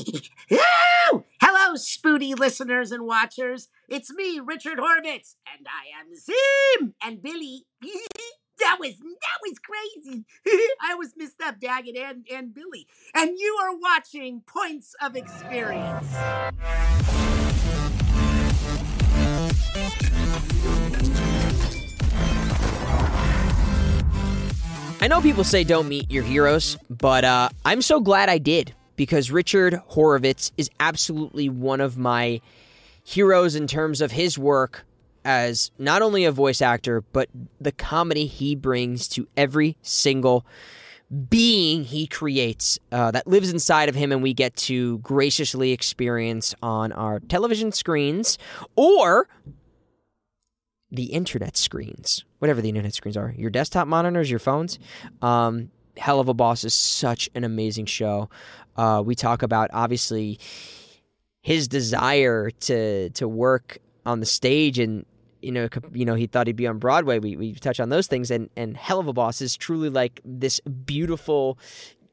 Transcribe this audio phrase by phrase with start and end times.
[0.50, 3.68] Hello, Spooty listeners and watchers.
[3.88, 7.66] It's me, Richard Horvitz, and I am Zim and Billy.
[8.60, 10.24] that was that was crazy.
[10.82, 12.86] I always missed up Daggett and, and Billy.
[13.14, 16.06] And you are watching Points of Experience.
[25.02, 28.74] I know people say don't meet your heroes, but uh, I'm so glad I did
[29.00, 32.42] because Richard Horvitz is absolutely one of my
[33.02, 34.84] heroes in terms of his work
[35.24, 40.44] as not only a voice actor, but the comedy he brings to every single
[41.30, 46.54] being he creates uh, that lives inside of him and we get to graciously experience
[46.62, 48.36] on our television screens
[48.76, 49.30] or
[50.90, 54.78] the internet screens, whatever the internet screens are, your desktop monitors, your phones.
[55.22, 58.28] Um, Helluva Boss is such an amazing show.
[58.76, 60.38] Uh, we talk about obviously
[61.42, 65.04] his desire to to work on the stage and
[65.42, 67.18] you know you know he thought he'd be on Broadway.
[67.18, 71.58] We we touch on those things and and Helluva Boss is truly like this beautiful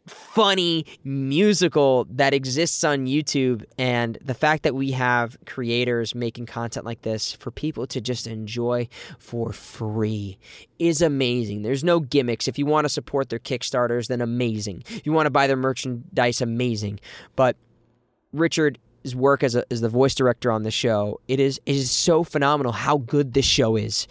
[0.07, 6.85] funny musical that exists on YouTube and the fact that we have creators making content
[6.85, 8.87] like this for people to just enjoy
[9.19, 10.37] for free
[10.79, 11.61] is amazing.
[11.61, 12.47] There's no gimmicks.
[12.47, 14.83] If you want to support their Kickstarters, then amazing.
[14.87, 16.99] If you want to buy their merchandise, amazing.
[17.35, 17.55] But
[18.33, 18.79] Richard
[19.15, 22.23] work as, a, as the voice director on the show, it is it is so
[22.23, 24.07] phenomenal how good this show is.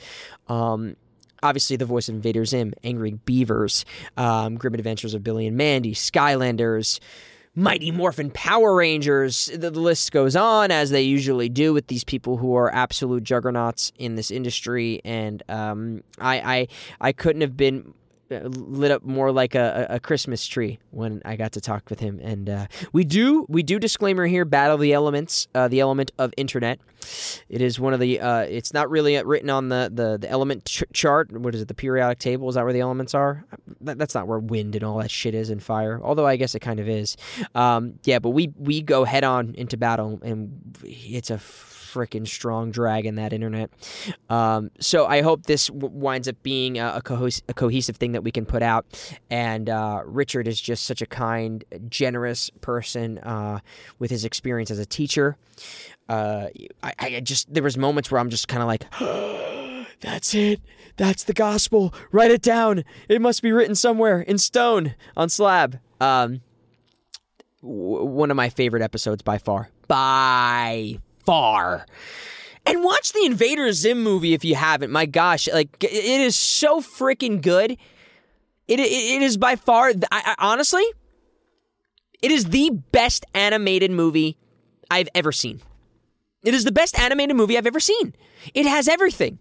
[0.48, 0.96] Um,
[1.42, 3.84] obviously the voice of Invader Zim, Angry Beavers,
[4.16, 7.00] um, Grim Adventures of Billy and Mandy, Skylanders,
[7.54, 9.46] Mighty Morphin Power Rangers.
[9.46, 13.24] The, the, list goes on as they usually do with these people who are absolute
[13.24, 16.68] juggernauts in this industry, and um, I, I
[17.00, 17.94] I couldn't have been
[18.30, 22.20] lit up more like a, a Christmas tree when I got to talk with him.
[22.22, 26.32] And uh, we do we do disclaimer here: battle the elements, uh, the element of
[26.36, 26.80] internet.
[27.48, 28.20] It is one of the.
[28.20, 31.30] Uh, it's not really written on the the, the element ch- chart.
[31.30, 31.68] What is it?
[31.68, 33.44] The periodic table is that where the elements are?
[33.82, 36.00] That, that's not where wind and all that shit is and fire.
[36.02, 37.16] Although I guess it kind of is.
[37.54, 41.38] Um, yeah, but we we go head on into battle, and it's a
[41.86, 43.70] freaking strong drag in that internet.
[44.28, 48.12] Um, so I hope this w- winds up being a, a, co- a, cohesive thing
[48.12, 48.86] that we can put out.
[49.30, 53.60] And uh, Richard is just such a kind, generous person uh,
[53.98, 55.36] with his experience as a teacher.
[56.08, 56.48] Uh,
[56.82, 58.84] I, I just there was moments where I'm just kind of like.
[60.00, 60.60] That's it.
[60.96, 61.94] That's the gospel.
[62.12, 62.84] Write it down.
[63.08, 65.78] It must be written somewhere in stone on slab.
[66.00, 66.42] Um,
[67.62, 69.70] w- one of my favorite episodes by far.
[69.88, 71.86] By far.
[72.64, 74.90] And watch the Invader Zim movie if you haven't.
[74.90, 77.72] My gosh, like it is so freaking good.
[78.66, 80.84] It, it, it is by far, I, I, honestly,
[82.22, 84.36] it is the best animated movie
[84.90, 85.60] I've ever seen.
[86.42, 88.14] It is the best animated movie I've ever seen.
[88.54, 89.40] It has everything.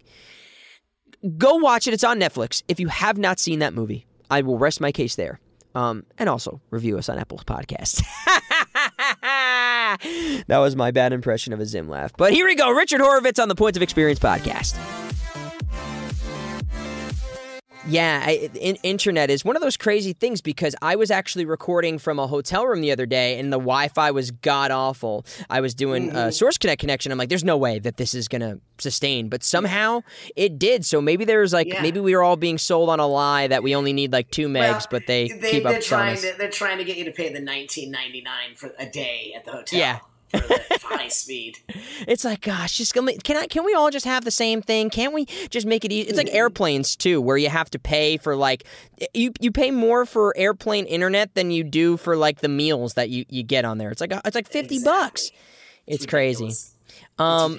[1.38, 1.94] Go watch it.
[1.94, 2.62] It's on Netflix.
[2.68, 5.40] If you have not seen that movie, I will rest my case there.
[5.74, 8.02] Um, and also review us on Apple Podcasts.
[10.46, 12.12] that was my bad impression of a Zim laugh.
[12.16, 12.70] But here we go.
[12.70, 14.76] Richard Horvitz on the Points of Experience podcast.
[17.88, 21.98] Yeah, I, in, internet is one of those crazy things because I was actually recording
[21.98, 25.24] from a hotel room the other day and the Wi-Fi was god awful.
[25.48, 26.16] I was doing mm-hmm.
[26.16, 27.12] a Source Connect connection.
[27.12, 30.00] I'm like, there's no way that this is gonna sustain, but somehow
[30.34, 30.84] it did.
[30.84, 31.82] So maybe there's like yeah.
[31.82, 34.48] maybe we were all being sold on a lie that we only need like two
[34.48, 37.04] megs, well, but they, they keep they're up trying to, They're trying to get you
[37.04, 39.78] to pay the 19.99 for a day at the hotel.
[39.78, 39.98] Yeah
[40.80, 41.58] for high speed.
[42.06, 43.46] It's like, gosh, just can I?
[43.46, 44.90] Can we all just have the same thing?
[44.90, 46.08] Can't we just make it easy?
[46.08, 48.64] It's like airplanes too, where you have to pay for like
[49.14, 53.10] you you pay more for airplane internet than you do for like the meals that
[53.10, 53.90] you you get on there.
[53.90, 55.04] It's like uh, it's like fifty exactly.
[55.04, 55.30] bucks.
[55.86, 56.52] It's, it's crazy.
[57.18, 57.58] Um,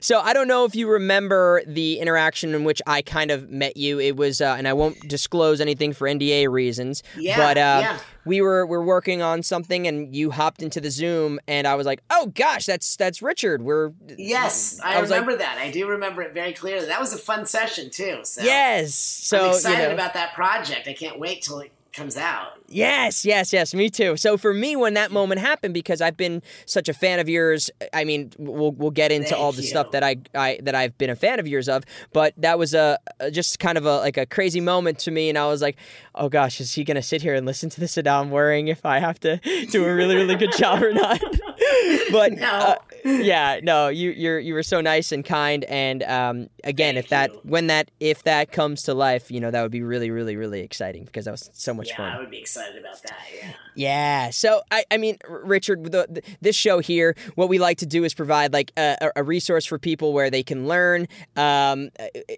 [0.00, 3.76] so I don't know if you remember the interaction in which I kind of met
[3.76, 4.00] you.
[4.00, 7.04] It was, uh, and I won't disclose anything for NDA reasons.
[7.16, 7.98] Yeah, but uh, yeah.
[8.24, 11.86] we were we're working on something, and you hopped into the Zoom, and I was
[11.86, 15.58] like, "Oh gosh, that's that's Richard." We're yes, I, I remember like, that.
[15.58, 16.86] I do remember it very clearly.
[16.86, 18.20] That was a fun session too.
[18.24, 20.88] So yes, so I'm excited you know, about that project.
[20.88, 22.52] I can't wait till it comes out.
[22.68, 24.16] Yes, yes, yes, me too.
[24.16, 27.70] So for me, when that moment happened, because I've been such a fan of yours,
[27.92, 29.68] I mean, we'll we'll get into Thank all the you.
[29.68, 32.74] stuff that I, I that I've been a fan of yours of, but that was
[32.74, 35.62] a, a, just kind of a like a crazy moment to me, and I was
[35.62, 35.76] like,
[36.14, 37.96] oh gosh, is he gonna sit here and listen to this?
[37.96, 39.36] And I'm worrying if I have to
[39.70, 41.20] do a really really good job or not.
[42.10, 42.48] but no.
[42.48, 42.76] uh,
[43.06, 47.10] yeah, no, you you're you were so nice and kind, and um, again, Thank if
[47.10, 47.40] that you.
[47.44, 50.60] when that if that comes to life, you know, that would be really, really, really
[50.60, 52.12] exciting because that was so much yeah, fun.
[52.12, 53.18] I would be excited about that.
[53.34, 53.52] Yeah.
[53.76, 54.30] Yeah.
[54.30, 58.04] So I, I mean, Richard, the, the, this show here, what we like to do
[58.04, 61.90] is provide like a, a- resource for people where they can learn, um,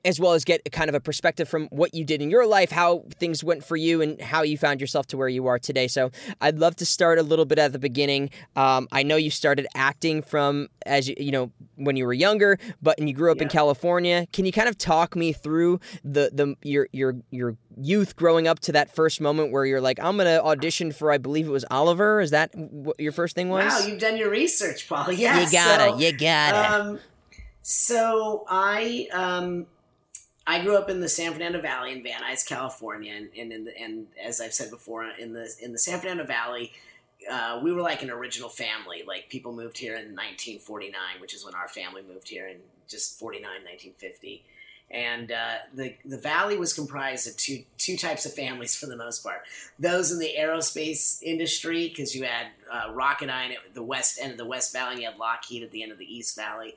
[0.05, 2.73] as well as get kind of a perspective from what you did in your life,
[2.73, 5.87] how things went for you, and how you found yourself to where you are today.
[5.87, 6.11] So
[6.41, 8.31] I'd love to start a little bit at the beginning.
[8.57, 12.59] Um, I know you started acting from as you, you know when you were younger,
[12.83, 14.27] but and you grew up in California.
[14.33, 18.59] Can you kind of talk me through the the your your your youth growing up
[18.61, 21.65] to that first moment where you're like, I'm gonna audition for, I believe it was
[21.71, 22.21] Oliver.
[22.21, 23.73] Is that what your first thing was?
[23.73, 25.13] Wow, you've done your research, Paul.
[25.19, 25.41] Yeah.
[25.41, 26.75] you gotta, so, you gotta.
[26.75, 26.99] Um,
[27.63, 29.67] so I um,
[30.47, 33.65] I grew up in the San Fernando Valley in Van Nuys, California, and and, in
[33.65, 36.73] the, and as I've said before, in the in the San Fernando Valley,
[37.31, 39.03] uh, we were like an original family.
[39.07, 43.19] Like people moved here in 1949, which is when our family moved here in just
[43.19, 44.45] 49, 1950.
[44.91, 48.97] And uh, the the valley was comprised of two two types of families for the
[48.97, 49.43] most part.
[49.79, 54.39] Those in the aerospace industry, because you had uh, Rocketdyne at the west end of
[54.39, 56.75] the West Valley, and you had Lockheed at the end of the East Valley.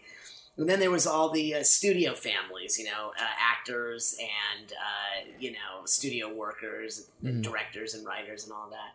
[0.58, 5.32] And then there was all the uh, studio families, you know, uh, actors and uh,
[5.40, 7.44] you know studio workers, and Mhm.
[7.50, 8.94] directors and writers and all that.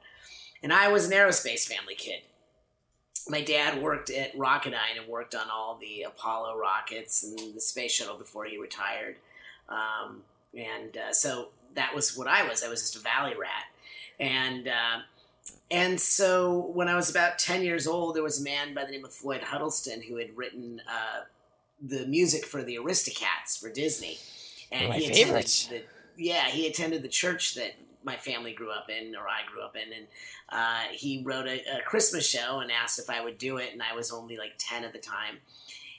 [0.67, 2.23] And I was an aerospace family kid.
[3.29, 7.93] My dad worked at Rocketdyne and worked on all the Apollo rockets and the space
[7.93, 9.15] shuttle before he retired.
[9.69, 10.23] Um,
[10.59, 12.65] and uh, so that was what I was.
[12.65, 13.67] I was just a valley rat.
[14.19, 15.03] And uh,
[15.71, 18.91] and so when I was about ten years old, there was a man by the
[18.91, 21.27] name of Floyd Huddleston who had written uh,
[21.81, 24.19] the music for the Aristocats for Disney.
[24.73, 25.47] And My he attended.
[25.71, 25.83] The,
[26.17, 27.77] yeah, he attended the church that
[28.07, 30.07] my family grew up in, or I grew up in, and
[30.49, 33.83] uh, he wrote a, a Christmas show and asked if I would do it, and
[33.83, 35.39] I was only like ten at the time.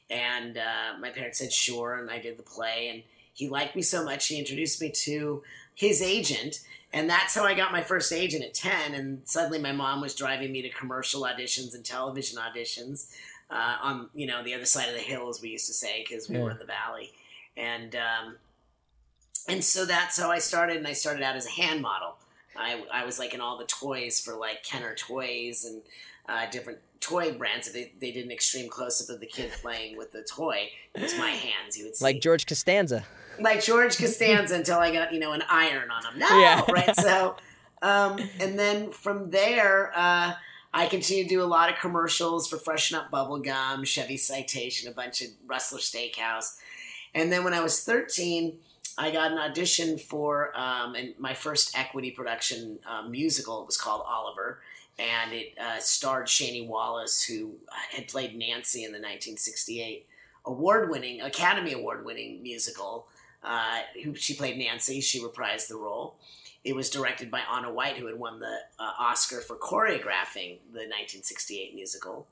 [0.10, 3.82] And uh, my parents said sure, and I did the play, and he liked me
[3.82, 5.44] so much he introduced me to
[5.76, 6.62] his agent,
[6.94, 8.94] and that's how I got my first agent at ten.
[8.96, 13.12] And suddenly, my mom was driving me to commercial auditions and television auditions
[13.52, 16.06] uh, on you know the other side of the hill, as we used to say,
[16.08, 16.44] because we Yeah.
[16.44, 17.12] were in the valley,
[17.58, 18.38] and um,
[19.48, 20.78] and so that's how I started.
[20.78, 22.16] And I started out as a hand model.
[22.56, 25.82] I, I was like in all the toys for like Kenner Toys and
[26.28, 27.72] uh, different toy brands.
[27.72, 31.02] They, they did an extreme close up of the kid playing with the toy, it
[31.02, 31.78] was my hands.
[31.78, 33.06] You would see like George Costanza.
[33.40, 36.20] like George Costanza until I got you know an iron on him.
[36.20, 36.64] No, Yeah.
[36.72, 36.96] right.
[37.00, 37.36] So,
[37.84, 40.34] um, and then from there, uh,
[40.74, 44.90] I continued to do a lot of commercials for Freshen Up Bubble Gum, Chevy Citation,
[44.90, 46.58] a bunch of Rustler Steakhouse,
[47.14, 48.58] and then when I was thirteen.
[48.98, 53.62] I got an audition for um, and my first equity production uh, musical.
[53.62, 54.60] It was called Oliver,
[54.98, 57.56] and it uh, starred Shani Wallis, who
[57.92, 60.06] had played Nancy in the 1968
[60.46, 63.08] award-winning Academy Award-winning musical
[63.44, 65.02] uh, who she played Nancy.
[65.02, 66.16] She reprised the role.
[66.64, 70.84] It was directed by Onna White, who had won the uh, Oscar for choreographing the
[70.84, 72.28] 1968 musical.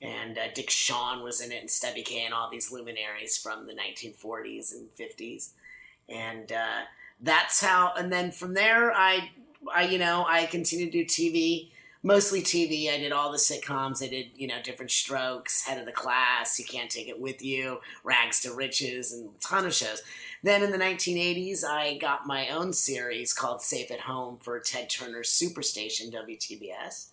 [0.00, 3.66] And uh, Dick Shawn was in it, and Stubby Kaye, and all these luminaries from
[3.66, 5.50] the 1940s and 50s.
[6.08, 6.82] And uh,
[7.20, 7.92] that's how.
[7.96, 9.30] And then from there, I,
[9.74, 11.70] I, you know, I continued to do TV,
[12.02, 12.92] mostly TV.
[12.92, 14.02] I did all the sitcoms.
[14.02, 17.42] I did, you know, Diff'rent Strokes, Head of the Class, You Can't Take It With
[17.42, 20.02] You, Rags to Riches, and a ton of shows.
[20.42, 24.88] Then in the 1980s, I got my own series called Safe at Home for Ted
[24.88, 27.08] Turner's Superstation, WTBS.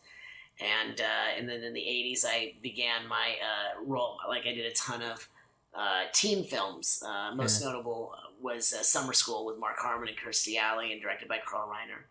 [0.60, 4.18] And, uh, and then in the 80s, I began my uh, role.
[4.30, 5.30] Like, I did a ton of
[5.76, 7.04] uh, teen films.
[7.06, 11.28] Uh, most notable was uh, Summer School with Mark Harmon and Kirstie Alley and directed
[11.28, 12.04] by Carl Reiner.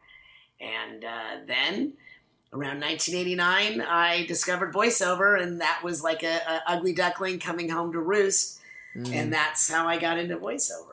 [0.61, 1.95] And uh, then
[2.52, 7.92] around 1989, I discovered voiceover, and that was like a, a ugly duckling coming home
[7.92, 8.61] to roost.
[8.97, 9.12] Mm.
[9.12, 10.92] And that's how I got into voiceover.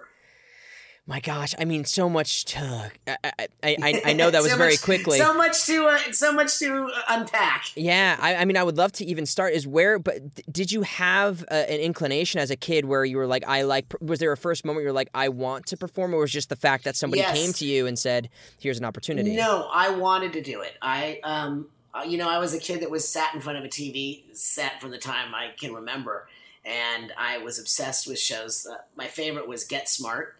[1.09, 2.91] My gosh, I mean, so much to.
[3.07, 5.17] I, I, I, I know that was So very much- quickly.
[5.17, 7.65] So much to uh, so much to unpack.
[7.75, 9.53] Yeah, I, I mean, I would love to even start.
[9.53, 10.19] Is where, but
[10.53, 13.91] did you have uh, an inclination as a kid where you were like, I like?
[14.01, 16.49] Was there a first moment you were like, I want to perform, or was just
[16.49, 17.35] the fact that somebody Yes.
[17.35, 19.35] came to you and said, "Here's an opportunity"?
[19.35, 20.75] No, I wanted to do it.
[20.79, 23.63] I um uh, you know, I was a kid that was sat in front of
[23.63, 26.27] a TV set from the time I can remember,
[26.63, 28.67] and I was obsessed with shows.
[28.69, 30.35] Uh, my favorite was Get Smart,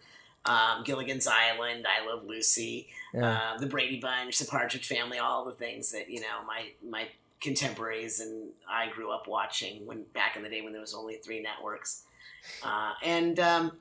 [0.46, 3.52] um, Gilligan's Island, I Love Lucy, Yeah.
[3.54, 7.08] uh, The Brady Bunch, The Partridge Family, all the things that you know my my
[7.40, 11.16] contemporaries and I grew up watching when back in the day when there was only
[11.16, 12.02] three networks,
[12.62, 13.38] uh, and.
[13.40, 13.72] Um,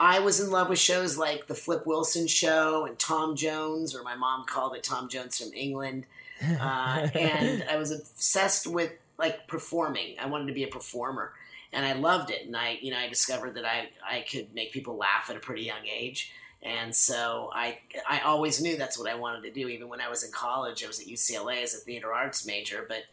[0.00, 4.02] I was in love with shows like The Flip Wilson Show and Tom Jones, or
[4.02, 6.06] my mom called it Tom Jones from England.
[6.60, 10.16] Uh, and I was obsessed with like performing.
[10.20, 11.32] I wanted to be a performer.
[11.74, 12.46] And I loved it.
[12.46, 15.40] And I, you know, I discovered that I I could make people laugh at a
[15.40, 16.32] pretty young age.
[16.62, 19.68] And so I I always knew that's what I wanted to do.
[19.68, 22.84] Even when I was in college, I was at UCLA as a theater arts major,
[22.88, 23.04] but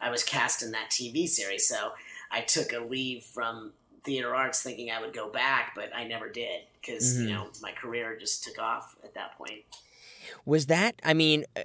[0.00, 1.66] I was cast in that TV series.
[1.66, 1.92] So
[2.30, 3.72] I took a leave from
[4.04, 7.22] theater arts thinking I would go back, but I never did because Mhm.
[7.22, 9.64] you know my career just took off at that point.
[10.44, 10.94] Was that?
[11.02, 11.60] I mean, uh,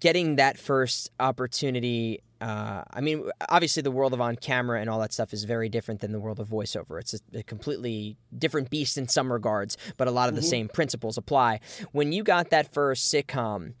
[0.00, 2.20] getting that first opportunity.
[2.42, 5.68] Uh, I mean, obviously, the world of on camera and all that stuff is very
[5.68, 6.98] different than the world of voiceover.
[6.98, 10.50] It's a, a completely different beast in some regards, but a lot of the Mhm.
[10.50, 11.60] same principles apply.
[11.92, 13.74] When you got that first sitcom,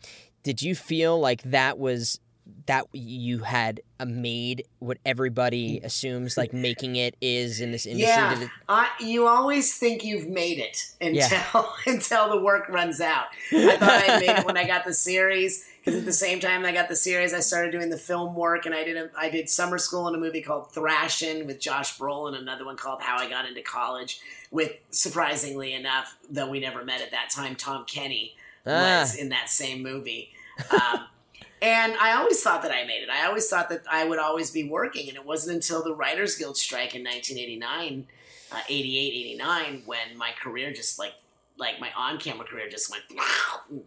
[0.44, 2.20] did you feel like that was
[2.66, 8.12] that you had made what everybody assumes like making it is in this industry?
[8.12, 8.42] Yeah.
[8.42, 11.64] It- I, you always think you've made it until Yeah.
[11.92, 13.26] until the work runs out.
[13.52, 16.64] I thought I made it when I got the series because at the same time
[16.64, 19.28] I got the series, I started doing the film work, and I did a, I
[19.30, 23.16] did summer school in a movie called Thrashin' with Josh Brolin, another one called How
[23.18, 24.20] I Got Into College
[24.50, 28.36] with surprisingly enough, though we never met at that time, Tom Kenny
[28.66, 29.00] Ah.
[29.00, 30.30] was in that same movie.
[30.70, 31.06] Um,
[31.62, 33.08] and I always thought that I made it.
[33.10, 35.08] I always thought that I would always be working.
[35.08, 38.06] And it wasn't until the Writers Guild strike in 1989,
[38.52, 41.14] uh, 88, 89, when my career just like,
[41.58, 43.04] like my on camera career just went,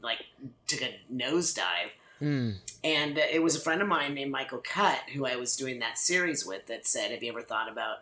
[0.02, 0.26] like,
[0.68, 1.92] took a nosedive.
[2.20, 2.52] Hmm.
[2.84, 5.80] And uh, it was a friend of mine named Michael Cutt, who I was doing
[5.80, 8.00] that series with, that said, Have you ever thought about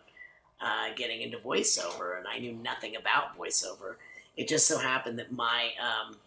[0.62, 2.18] uh, getting into voiceover?
[2.18, 3.96] And I knew nothing about voiceover.
[4.38, 6.18] It just so happened that my um,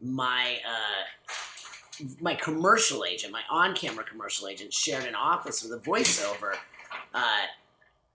[0.00, 6.54] my uh, my commercial agent, my on-camera commercial agent, shared an office with a voiceover
[7.12, 7.42] uh,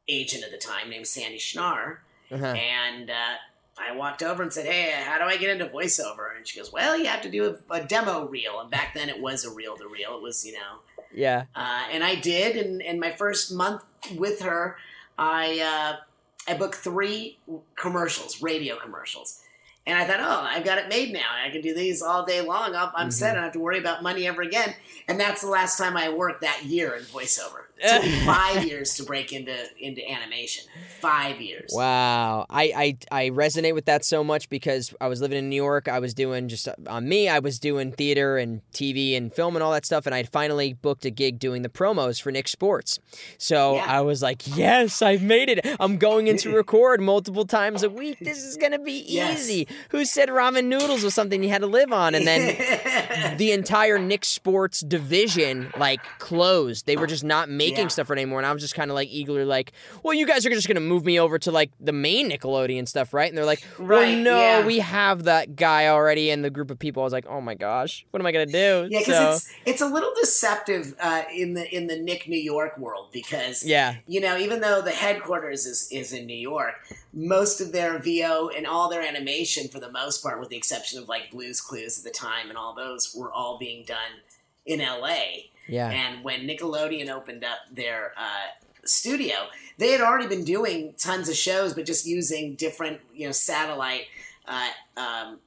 [0.07, 1.97] agent at the time named Sandie Schnarr,
[2.31, 2.45] Uh-huh.
[2.45, 3.35] and uh,
[3.77, 6.71] I walked over and said, "Hey, how do I get into voiceover?" And she goes,
[6.71, 9.51] "Well, you have to do a, a demo reel." And back then, it was a
[9.51, 10.15] reel to reel.
[10.15, 10.79] It was, you know,
[11.11, 11.45] Yeah.
[11.55, 12.55] uh, and I did.
[12.55, 13.81] And in my first month
[14.15, 14.77] with her,
[15.17, 17.39] I uh, I booked three
[17.75, 19.39] commercials, radio commercials.
[19.85, 21.25] And I thought, oh, I've got it made now.
[21.45, 22.73] I can do these all day long.
[22.73, 23.31] I'm, I'm set.
[23.31, 24.75] I don't have to worry about money ever again.
[25.09, 27.62] And that's the last time I worked that year in voiceover.
[27.77, 30.65] It took five years to break into into animation.
[30.99, 31.71] Five years.
[31.73, 35.55] Wow, I, I I resonate with that so much because I was living in New
[35.55, 35.87] York.
[35.87, 37.27] I was doing just uh, on me.
[37.27, 40.73] I was doing theater and TV and film and all that stuff, and I finally
[40.73, 42.99] booked a gig doing the promos for Nick Sports.
[43.37, 43.85] So Yeah.
[43.87, 45.65] I was like, "Yes, I've made it.
[45.79, 48.19] I'm going in to record multiple times a week.
[48.19, 49.41] This is gonna be Yes.
[49.41, 52.15] easy." Who said ramen noodles was something you had to live on?
[52.15, 56.85] And then the entire Nick Sports division like closed.
[56.85, 57.87] They were just not making Yeah.
[57.87, 59.71] stuff anymore, and I was just kind of like eagerly like,
[60.03, 63.13] "Well, you guys are just gonna move me over to like the main Nickelodeon stuff,
[63.13, 64.65] right?" And they're like, "Well, Right, no, yeah.
[64.65, 67.55] we have that guy already in the group of people." I was like, "Oh my
[67.55, 71.23] gosh, what am I gonna do?" Yeah, so, because it's it's a little deceptive uh,
[71.33, 74.91] in the in the Nick New York world because yeah, you know even though the
[74.91, 76.75] headquarters is is in New York,
[77.13, 80.99] most of their VO and all their animation for the most part, with the exception
[80.99, 84.21] of like Blue's Clues at the time and all those, were all being done
[84.65, 85.49] in L.A.
[85.67, 88.51] yeah, And when Nickelodeon opened up their uh,
[88.85, 89.35] studio,
[89.77, 94.05] they had already been doing tons of shows, but just using different, you know, satellite
[94.47, 95.39] uh, um,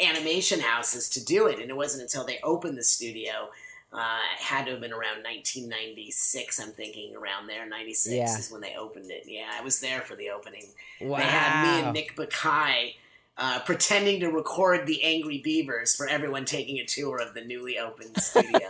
[0.00, 1.58] animation houses to do it.
[1.58, 3.50] And it wasn't until they opened the studio.
[3.92, 7.68] Uh, it had to have been around 1996, I'm thinking, around there.
[7.68, 8.38] 96 Yeah.
[8.38, 9.24] is when they opened it.
[9.26, 10.66] Yeah, I was there for the opening.
[11.00, 11.18] wow.
[11.18, 12.94] They had me and Nick Bakay
[13.36, 17.78] uh, pretending to record the Angry Beavers for everyone taking a tour of the newly
[17.78, 18.68] opened studio.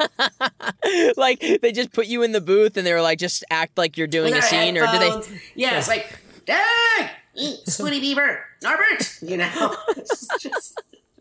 [1.17, 3.97] like they just put you in the booth and they were like, "Just act like
[3.97, 5.41] you're doing a scene," or do they?
[5.55, 9.19] Yeah, it's like, Doug, eat Beaver, Norbert.
[9.21, 9.77] You know,
[10.41, 10.81] just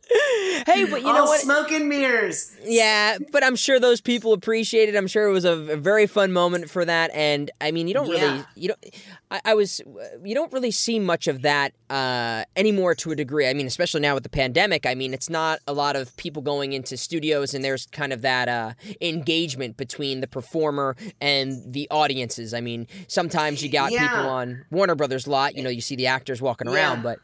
[0.66, 1.42] Hey, but you all know what?
[1.42, 2.56] smoke and mirrors.
[2.64, 4.96] Yeah, but I'm sure those people appreciate it.
[4.96, 7.12] I'm sure it was a, a very fun moment for that.
[7.14, 8.80] And I mean, you don't really, you don't.
[9.32, 9.82] I, I was,
[10.24, 13.48] you don't really see much of that uh, anymore to a degree.
[13.48, 14.86] I mean, especially now with the pandemic.
[14.86, 18.22] I mean, it's not a lot of people going into studios, and there's kind of
[18.22, 22.54] that uh, engagement between the performer and the audiences.
[22.54, 24.08] I mean, sometimes you got Yeah.
[24.08, 25.56] people on Warner Brothers lot.
[25.58, 26.74] You know, you see the actors walking Yeah.
[26.76, 27.20] around, but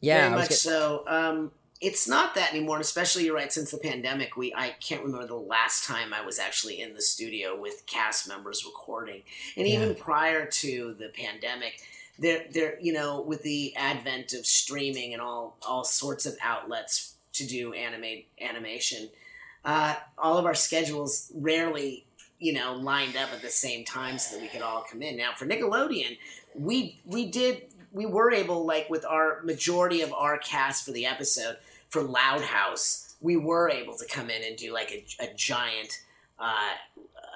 [0.00, 1.04] yeah, Very I was much so.
[1.06, 3.52] Um, it's not that anymore, and especially you're right.
[3.52, 7.00] Since the pandemic, we I can't remember the last time I was actually in the
[7.02, 9.22] studio with cast members recording,
[9.56, 9.74] and Yeah.
[9.76, 11.80] even prior to the pandemic,
[12.18, 17.14] there there you know with the advent of streaming and all all sorts of outlets
[17.32, 19.08] to do animate animation,
[19.64, 22.04] uh, all of our schedules rarely
[22.38, 25.16] you know lined up at the same time so that we could all come in.
[25.16, 26.18] Now for Nickelodeon,
[26.54, 31.06] we we did we were able like with our majority of our cast for the
[31.06, 31.56] episode
[31.90, 36.00] for Loud House, we were able to come in and do like a, a giant
[36.38, 36.70] uh,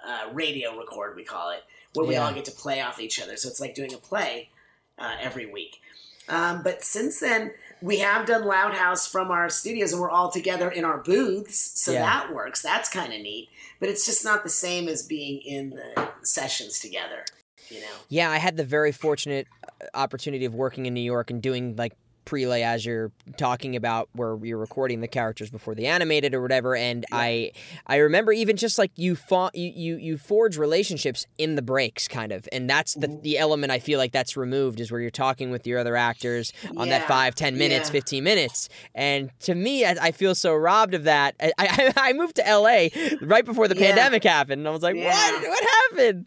[0.06, 1.62] uh, radio record, we call it,
[1.94, 2.26] where we Yeah.
[2.26, 3.36] all get to play off each other.
[3.36, 4.50] So it's like doing a play
[4.98, 5.80] uh, every week.
[6.28, 10.30] Um, but since then, we have done Loud House from our studios, and we're all
[10.30, 12.00] together in our booths, so Yeah.
[12.02, 12.62] that works.
[12.62, 13.50] That's kind of neat.
[13.78, 17.26] But it's just not the same as being in the sessions together.
[17.68, 17.86] You know.
[18.08, 19.46] Yeah, I had the very fortunate
[19.80, 21.92] uh, opportunity of working in New York and doing like
[22.24, 26.74] prelay as you're talking about where you're recording the characters before they animated or whatever
[26.76, 27.16] and Yeah.
[27.18, 27.52] i
[27.86, 32.08] i remember even just like you fought you, you you forge relationships in the breaks
[32.08, 33.22] kind of and that's the Mhm.
[33.22, 36.52] the element i feel like that's removed is where you're talking with your other actors
[36.76, 37.92] on that five ten minutes yeah.
[37.92, 42.12] 15 minutes and to me i, I feel so robbed of that I, I i
[42.12, 42.88] moved to la
[43.20, 43.88] right before the Yeah.
[43.88, 45.12] pandemic happened and i was like Yeah.
[45.32, 46.26] what what happened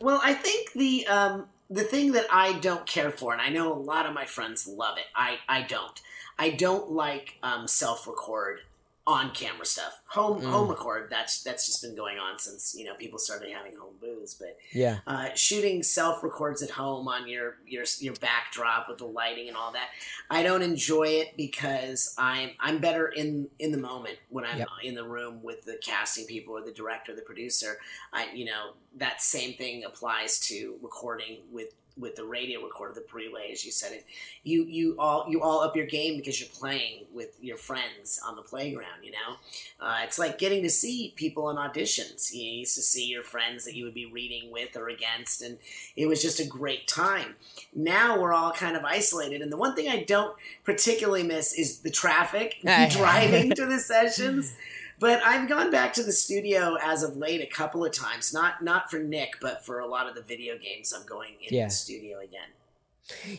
[0.00, 3.72] Well, I think the um, the thing that I don't care for, and I know
[3.72, 5.06] a lot of my friends love it.
[5.14, 6.00] I I don't.
[6.38, 8.60] I don't like um, self record
[9.06, 10.00] on camera stuff.
[10.12, 10.50] Home Mm.
[10.50, 11.08] home record.
[11.10, 14.32] That's that's just been going on since you know people started having home booths.
[14.34, 19.04] But yeah uh, shooting self records at home on your your your backdrop with the
[19.04, 19.90] lighting and all that.
[20.30, 24.68] I don't enjoy it because I'm I'm better in in the moment when I'm Yep.
[24.82, 27.78] in the room with the casting people or the director, the producer.
[28.10, 33.00] I you know that same thing applies to recording with with the radio recorder, the
[33.00, 34.06] prelay, as you said it.
[34.44, 38.36] You you all you all up your game because you're playing with your friends on
[38.36, 39.02] the playground.
[39.02, 39.36] You know,
[39.80, 42.32] uh, it's like getting to see people in auditions.
[42.32, 45.58] You used to see your friends that you would be reading with or against, and
[45.96, 47.36] it was just a great time.
[47.74, 51.80] Now we're all kind of isolated, and the one thing I don't particularly miss is
[51.80, 52.56] the traffic
[52.90, 54.54] driving to the sessions.
[55.00, 58.62] But I've gone back to the studio as of late a couple of times, not
[58.64, 60.92] not for Nick, but for a lot of the video games.
[60.92, 61.66] I'm going in Yeah.
[61.66, 62.48] the studio again.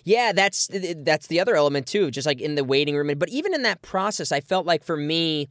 [0.04, 3.12] Yeah, that's that's the other element too, just like in the waiting room.
[3.18, 5.48] But even in that process, I felt like for me,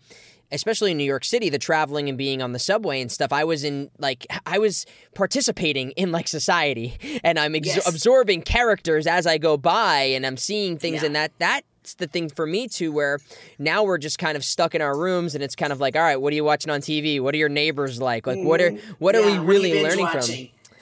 [0.53, 3.45] especially in New York City, the traveling and being on the subway and stuff, I
[3.45, 7.89] was in like I was participating in like society, and I'm ex- Yes.
[7.89, 11.07] absorbing characters as I go by, and I'm seeing things, Yeah.
[11.07, 12.93] and that that's the thing for me too.
[12.93, 13.19] Where
[13.59, 16.03] now we're just kind of stuck in our rooms, and it's kind of like, all
[16.03, 17.21] right, what are you watching on TV?
[17.21, 18.27] What are your neighbors like?
[18.27, 19.41] Like, what are what are Mm-hmm.
[19.47, 20.21] We really learning from?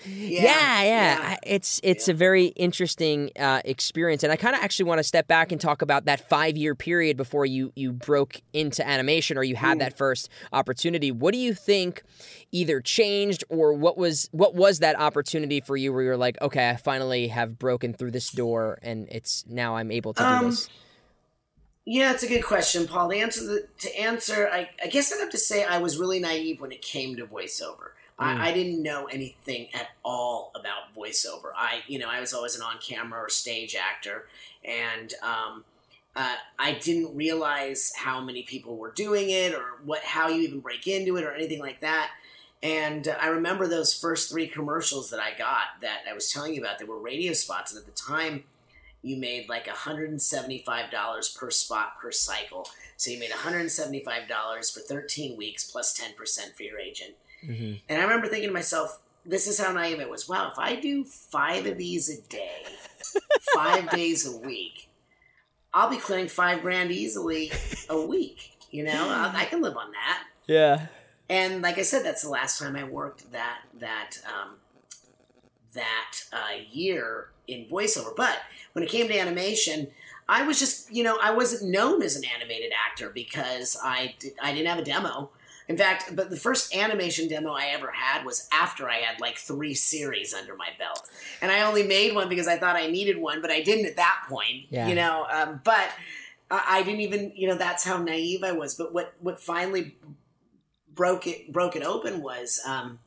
[0.06, 0.82] Yeah, yeah.
[0.82, 1.36] yeah.
[1.42, 5.26] It's it's a very interesting uh, experience, and I kind of actually want to step
[5.28, 9.42] back and talk about that five year period before you you broke into animation or
[9.44, 9.80] you had Mm.
[9.80, 11.10] that first opportunity.
[11.10, 12.02] What do you think
[12.52, 16.70] either changed or what was what was that opportunity for you where you're like, okay,
[16.70, 20.50] I finally have broken through this door, and it's now I'm able to do Um,
[20.50, 20.68] this.
[21.88, 23.10] Yeah, it's a good question, Paul.
[23.10, 26.18] To answer, the, to answer, I, I guess I'd have to say I was really
[26.18, 27.90] naive when it came to voiceover.
[28.20, 28.24] Mm.
[28.24, 31.52] I, I didn't know anything at all about voiceover.
[31.56, 34.28] I, you know, I was always an on-camera or stage actor,
[34.64, 35.64] and um,
[36.14, 40.60] uh, I didn't realize how many people were doing it or what, how you even
[40.60, 42.10] break into it or anything like that.
[42.62, 46.54] And uh, I remember those first three commercials that I got that I was telling
[46.54, 46.78] you about.
[46.78, 48.44] They were radio spots, and at the time,
[49.02, 52.68] you made like $175 per spot per cycle.
[52.96, 57.14] So you made $175 for 13 weeks plus 10% for your agent.
[57.46, 60.28] Hmm And I remember thinking to myself, this is how naive it was.
[60.28, 62.62] Wow, if I do five of these a day,
[63.54, 64.88] five days a week,
[65.74, 67.50] I'll be clearing five grand easily
[67.88, 68.58] a week.
[68.70, 70.24] You know, I, I can live on that.
[70.46, 70.86] Yeah.
[71.28, 74.56] And like I said, that's the last time I worked that that um,
[75.74, 78.14] that uh, year in voiceover.
[78.16, 78.38] But
[78.72, 79.88] when it came to animation,
[80.28, 84.34] I was just you know I wasn't known as an animated actor because I did,
[84.42, 85.30] I didn't have a demo.
[85.68, 89.36] In fact, but the first animation demo I ever had was after I had like
[89.36, 91.08] three series under my belt,
[91.42, 93.96] and I only made one because I thought I needed one, but I didn't at
[93.96, 94.66] that point.
[94.70, 94.86] Yeah.
[94.86, 95.90] You know, um, but
[96.50, 98.76] I I didn't even you know that's how naive I was.
[98.76, 99.96] But what what finally
[100.94, 103.00] broke it broke it open was um,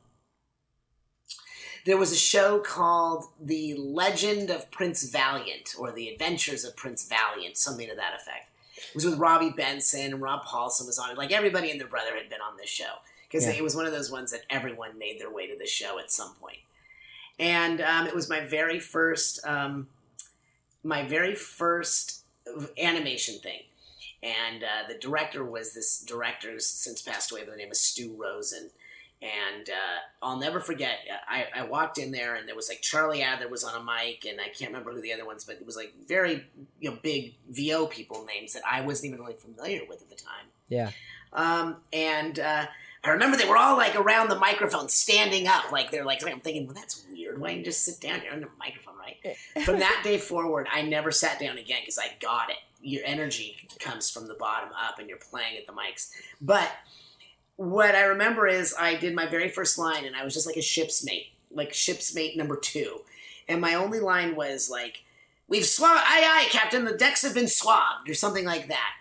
[1.85, 7.07] there was a show called The Legend of Prince Valiant or The Adventures of Prince
[7.07, 8.48] Valiant, something to that effect.
[8.89, 11.17] It was with Robby Benson and Rob Paulsen was on it.
[11.17, 12.95] Like everybody and their brother had been on this show
[13.27, 13.53] because Yeah.
[13.53, 16.11] it was one of those ones that everyone made their way to the show at
[16.11, 16.59] some point.
[17.39, 19.87] And um, it was my very first, um,
[20.83, 22.23] my very first
[22.77, 23.61] animation thing.
[24.21, 27.77] And uh, the director was this director who's since passed away by the name of
[27.77, 28.71] Stu Rosen.
[29.21, 30.99] And uh, I'll never forget.
[31.27, 34.25] I, I walked in there, and there was like Charlie Adler was on a mic,
[34.25, 36.45] and I can't remember who the other ones, but it was like very
[36.79, 40.15] you know big VO people names that I wasn't even really familiar with at the
[40.15, 40.47] time.
[40.69, 40.91] Yeah.
[41.33, 42.67] Um, and uh,
[43.03, 46.25] I remember they were all like around the microphone, standing up, like they're like.
[46.25, 47.39] I'm thinking, well, that's weird.
[47.39, 48.21] Why don't you just sit down?
[48.23, 49.37] You're on the microphone, right?
[49.65, 52.57] From that day forward, I never sat down again because I got it.
[52.81, 56.09] Your energy comes from the bottom up, and you're playing at the mics.
[56.41, 56.71] But
[57.59, 60.55] what I remember is I did my very first line, and I was just like
[60.55, 63.01] a ship's mate, like ship's mate number two,
[63.49, 65.03] and my only line was like,
[65.49, 66.85] "We've swabbed, aye aye, Captain.
[66.85, 68.93] The decks have been swabbed," or something like that.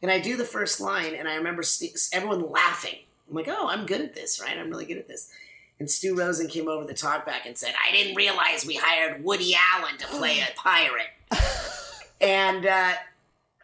[0.00, 1.62] And I do the first line, and I remember
[2.10, 3.00] everyone laughing.
[3.28, 4.56] I'm like, "Oh, I'm good at this, right?
[4.56, 5.30] I'm really good at this."
[5.78, 9.54] And Stu Rosen came over the talkback and said, "I didn't realize we hired Woody
[9.54, 11.12] Allen to play a pirate."
[12.22, 12.94] and uh,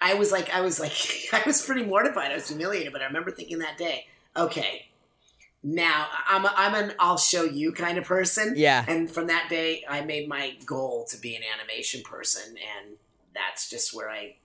[0.03, 0.93] I was like, I was like,
[1.33, 2.33] I was pretty mortified.
[2.33, 2.93] I was humiliated.
[2.93, 4.87] But I remember thinking that day, okay,
[5.63, 8.55] now I'm a, I'm an I'll show you kind of person.
[8.57, 8.85] Yeah.
[8.89, 12.97] And from that day, I made my goal to be an animation person, and
[13.35, 14.37] that's just where I,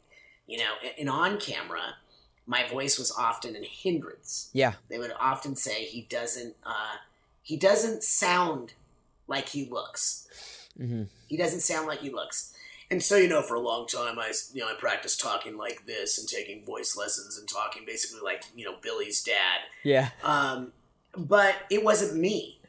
[0.46, 1.96] you know, and on camera,
[2.46, 4.50] my voice was often a hindrance.
[4.54, 4.74] Yeah.
[4.90, 6.98] They would often say he doesn't uh,
[7.42, 8.74] he doesn't sound
[9.28, 10.28] like he looks.
[10.80, 11.04] Mm-hmm.
[11.28, 12.54] He doesn't sound like he looks.
[12.90, 15.86] And so, you know, for a long time, I, you know, I practiced talking like
[15.86, 19.60] this and taking voice lessons and talking basically like, you know, Billy's dad.
[19.84, 20.10] Yeah.
[20.24, 20.72] Um,
[21.16, 22.60] but it wasn't me.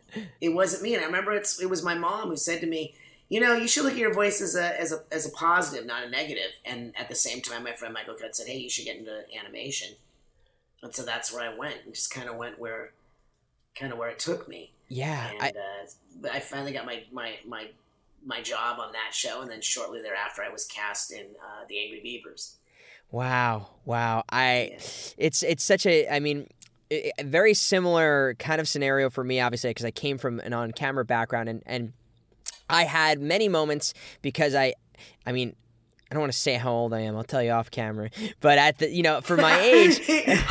[0.40, 0.94] It wasn't me.
[0.94, 2.94] And I remember it's, it was my mom who said to me,
[3.28, 5.86] you know, you should look at your voice as a, as a, as a positive,
[5.86, 6.52] not a negative.
[6.64, 9.22] And at the same time, my friend Michael Cutt said, hey, you should get into
[9.38, 9.96] animation.
[10.82, 12.92] And so that's where I went and just kind of went where,
[13.76, 15.30] kind of where it took me Yeah.
[15.40, 15.86] I, uh,
[16.20, 17.68] but I finally got my, my my
[18.28, 21.82] my job on that show, and then shortly thereafter, I was cast in uh, the
[21.82, 22.56] Angry Beavers.
[23.10, 24.22] Wow, wow.
[24.28, 24.78] I Yeah.
[25.16, 26.46] it's it's such a I mean
[26.90, 31.04] a very similar kind of scenario for me obviously because I came from an on-camera
[31.04, 31.92] background and and
[32.68, 34.74] I had many moments because I
[35.24, 35.56] I mean
[36.10, 37.16] I don't want to say how old I am.
[37.16, 38.08] I'll tell you off camera.
[38.40, 40.00] But at the you know, for my age,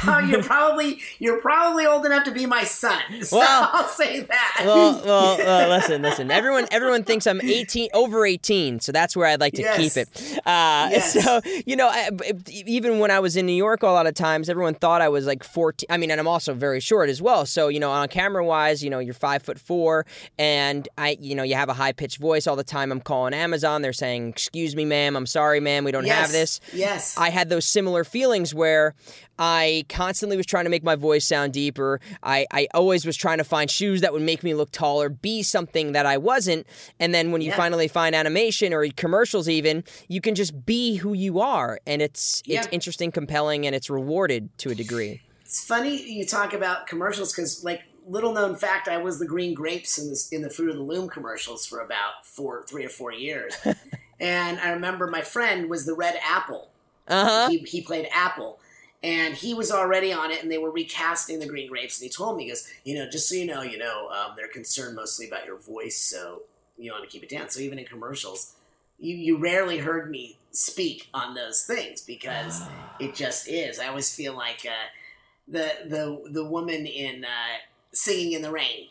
[0.07, 3.01] Oh, you're probably you're probably old enough to be my son.
[3.23, 4.61] So Well- I'll say that.
[4.65, 6.29] well, well, well, listen, listen.
[6.31, 9.77] Everyone, everyone thinks I'm 18, over 18, so that's where I'd like to Yes.
[9.77, 10.37] keep it.
[10.45, 11.13] Uh, Yes.
[11.13, 12.09] So you know, I,
[12.47, 15.25] even when I was in New York, a lot of times everyone thought I was
[15.25, 15.87] like 14.
[15.89, 17.45] I mean, and I'm also very short as well.
[17.47, 20.05] So you know, on camera wise, you know, you're five foot four,
[20.37, 22.91] and I, you know, you have a high pitched voice all the time.
[22.91, 23.81] I'm calling Amazon.
[23.81, 25.15] They're saying, "Excuse me, ma'am.
[25.15, 25.83] I'm sorry, ma'am.
[25.83, 26.17] We don't yes.
[26.17, 27.17] have this." Yes.
[27.17, 28.93] I had those similar feelings where
[29.39, 31.99] I constantly was trying to make my voice sound deeper.
[32.23, 35.43] I, I always was trying to find shoes that would make me look taller, be
[35.43, 36.65] something that I wasn't.
[36.99, 37.57] And then when you Yeah.
[37.57, 41.79] finally find animation or commercials, even, you can just be who you are.
[41.85, 45.21] And it's, it's interesting, compelling, and it's rewarded to a degree.
[45.41, 49.53] It's funny you talk about commercials because, like, little known fact, I was the green
[49.53, 52.89] grapes in the in the Fruit of the Loom commercials for about four, three or
[52.89, 53.53] four years,
[54.19, 56.69] and I remember my friend was the red apple.
[57.07, 57.49] Uh huh.
[57.49, 58.59] He, he played Apple,
[59.01, 61.99] and he was already on it, and they were recasting the Green Grapes.
[61.99, 64.33] And he told me, he goes, you know, just so you know, you know, um,
[64.35, 66.41] they're concerned mostly about your voice, so
[66.77, 67.49] you want to keep it down.
[67.49, 68.55] So even in commercials,
[68.99, 72.63] you you rarely heard me speak on those things because
[72.99, 73.79] it just is.
[73.79, 74.89] I always feel like uh,
[75.47, 77.57] the the the woman in uh,
[77.93, 78.87] Singing in the Rain.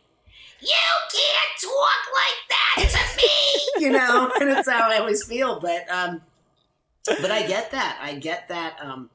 [0.61, 0.69] You
[1.13, 5.61] can't talk like that to me, you know, and it's how I always feel.
[5.61, 6.23] But um,
[7.05, 7.99] but I get that.
[8.03, 8.79] I get that.
[8.83, 9.11] Um,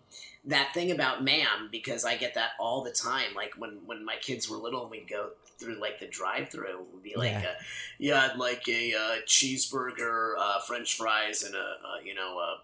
[0.46, 3.36] that thing about ma'am because I get that all the time.
[3.36, 7.04] Like when when my kids were little, and we'd go through like the drive-through, would
[7.04, 7.50] be like, Yeah.
[7.50, 7.54] uh,
[8.00, 12.58] yeah, I'd like a uh, cheeseburger, uh, French fries, and a uh, you know a,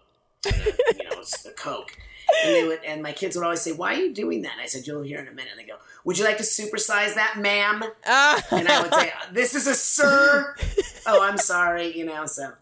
[0.48, 1.96] and a you know a Coke.
[2.44, 4.60] And they would, and my kids would always say, "Why are you doing that?" And
[4.60, 7.14] I said, "You'll hear in a minute." And they go, "Would you like to supersize
[7.14, 8.42] that, ma'am?" Ah.
[8.52, 10.54] And I would say, "This is a sir."
[11.06, 12.26] oh, I'm sorry, you know.
[12.26, 12.52] So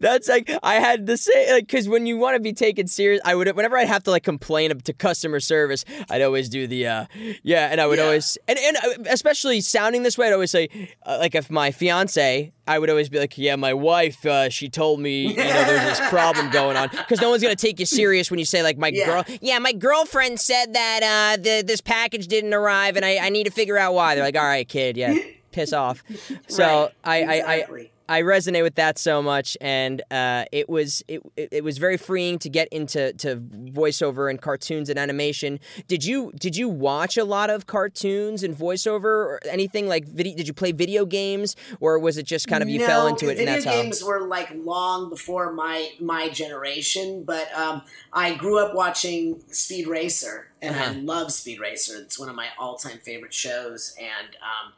[0.00, 3.20] That's like I had the same like because when you want to be taken serious,
[3.24, 6.86] I would whenever I'd have to like complain to customer service, I'd always do the
[6.86, 7.04] uh
[7.42, 8.04] yeah, and I would Yeah.
[8.04, 10.68] always and and uh, especially sounding this way, I'd always say
[11.04, 14.68] uh, like if my fiance, I would always be like, yeah, my wife, uh, she
[14.68, 17.86] told me you know there's this problem going on because no one's gonna take you
[17.86, 19.22] serious when you say like my Yeah.
[19.22, 23.28] girl, yeah, my girlfriend said that uh the this package didn't arrive and I I
[23.28, 24.14] need to figure out why.
[24.14, 25.14] They're like, all right, kid, yeah.
[25.52, 26.02] Piss off.
[26.48, 27.91] So Right, I, I, I exactly.
[28.08, 32.38] I resonate with that so much, and uh, it was it, it was very freeing
[32.40, 35.60] to get into to voiceover and cartoons and animation.
[35.88, 40.36] Did you did you watch a lot of cartoons and voiceover or anything like video?
[40.36, 43.26] Did you play video games, or was it just kind of you no, fell into
[43.26, 48.34] it and Video that's games were like long before my my generation, but um, I
[48.34, 50.94] grew up watching Speed Racer, and I Uh-huh.
[51.00, 51.96] love Speed Racer.
[51.98, 54.72] It's one of my all time favorite shows, and um,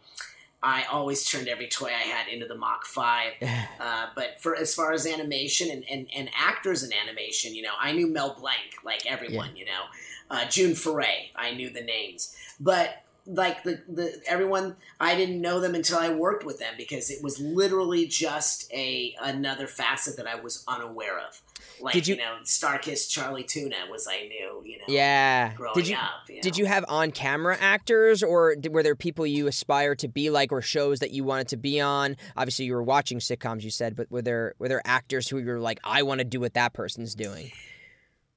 [0.64, 3.34] I always turned every toy I had into the Mach Five.
[3.80, 7.72] Uh, but for as far as animation and, and, and actors in animation, you know,
[7.78, 9.82] I knew Mel Blanc like everyone, you know,
[10.30, 15.60] uh, June Foray, I knew the names, but like the, the everyone, I didn't know
[15.60, 20.26] them until I worked with them because it was literally just a another facet that
[20.26, 21.40] I was unaware of.
[21.84, 25.52] Like Did you- you, know, Starkist Charlie Tuna was I knew, you know, Yeah.
[25.54, 26.28] growing Did you up.
[26.28, 30.30] You did you have on camera actors or were there people you aspire to be
[30.30, 32.16] like or shows that you wanted to be on?
[32.36, 35.46] Obviously, you were watching sitcoms, you said, but were there were there actors who you
[35.46, 37.52] were like, I want to do what that person's doing?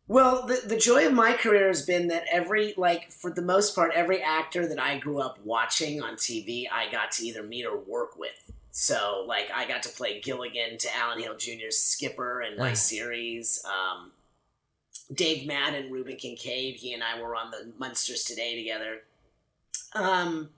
[0.10, 3.76] Well, the, the joy of my career has been that every, like, for the most
[3.76, 7.66] part, every actor that I grew up watching on TV, I got to either meet
[7.66, 8.52] or work with.
[8.80, 12.76] So, like, I got to play Gilligan to Alan Hale Jr.'s Skipper in my Ah.
[12.76, 13.60] series.
[13.66, 14.12] Um,
[15.12, 19.02] Dave Madden, Reuben Kincaid, he and I were on the Munsters Today together.
[19.94, 20.52] Um,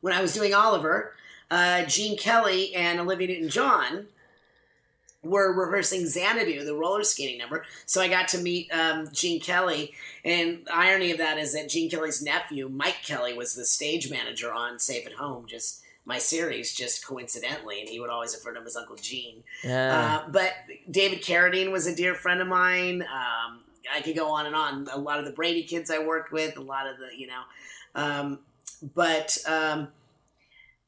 [0.00, 1.16] when I was doing Oliver,
[1.50, 4.06] uh, Gene Kelly and Olivia Newton-John
[5.24, 7.66] were rehearsing Xanadu, the roller skating number.
[7.84, 9.92] So I got to meet um, Gene Kelly.
[10.24, 14.08] And the irony of that is that Gene Kelly's nephew, Mike Kelly, was the stage
[14.08, 17.80] manager on Safe at Home, just my series, just coincidentally.
[17.80, 19.44] And he would always refer to him as Uncle Gene.
[19.66, 20.24] Ah.
[20.24, 20.52] Uh, but
[20.90, 23.02] David Carradine was a dear friend of mine.
[23.02, 23.60] Um,
[23.94, 24.88] I could go on and on.
[24.92, 27.42] A lot of the Brady kids I worked with, a lot of the, you know.
[27.94, 28.40] Um,
[28.94, 29.88] but um,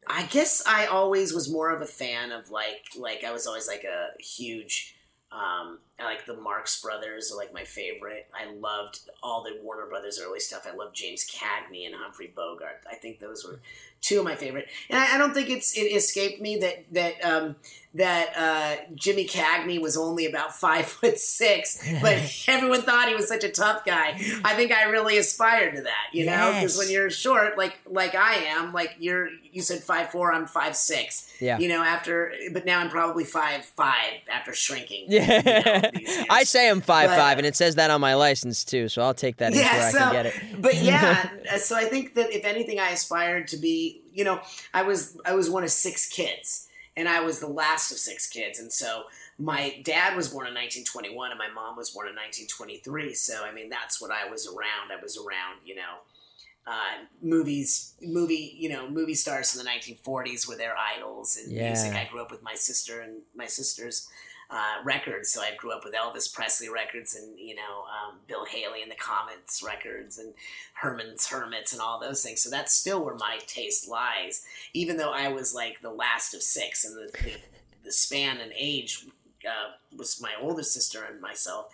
[0.06, 3.68] I guess I always was more of a fan of like, like I was always
[3.68, 4.94] like a huge,
[5.30, 8.26] um, I like the Marx Brothers are like my favorite.
[8.34, 10.66] I loved all the Warner Brothers early stuff.
[10.70, 12.82] I loved James Cagney and Humphrey Bogart.
[12.90, 13.60] I think those were
[14.00, 14.68] two of my favorite.
[14.90, 17.56] And I, I don't think it's it escaped me that that um,
[17.94, 23.28] that uh, Jimmy Cagney was only about five foot six, but everyone thought he was
[23.28, 24.18] such a tough guy.
[24.44, 26.78] I think I really aspired to that, you know, because Yes.
[26.78, 30.74] when you're short, like like I am, like you're you said five four, I'm five
[30.74, 31.28] six.
[31.38, 31.58] Yeah.
[31.58, 35.06] You know, after but now I'm probably five five after shrinking.
[35.12, 35.81] Yeah, you know.
[36.30, 38.88] I say I'm five But- five, and it says that on my license too.
[38.88, 40.34] So I'll take that in Yeah, where I can get it.
[40.60, 44.40] but yeah uh, so i think that if anything i aspired to be you know
[44.74, 48.26] i was i was one of six kids and i was the last of six
[48.28, 49.04] kids and so
[49.38, 53.52] my dad was born in 1921 and my mom was born in 1923 so i
[53.52, 55.94] mean that's what i was around i was around you know
[56.66, 61.92] uh, movies movie you know movie stars in the 1940s were their idols and music
[61.94, 64.08] i grew up with my sister and my sister's
[64.52, 65.30] uh, records.
[65.30, 68.90] So I grew up with Elvis Presley records and, you know, um, Bill Haley and
[68.90, 70.34] the Comets records and
[70.74, 72.42] Herman's Hermits and all those things.
[72.42, 76.42] So that's still where my taste lies, even though I was like the last of
[76.42, 77.36] six and the, the,
[77.84, 79.06] the span and age
[79.46, 81.68] uh, was my older sister and myself.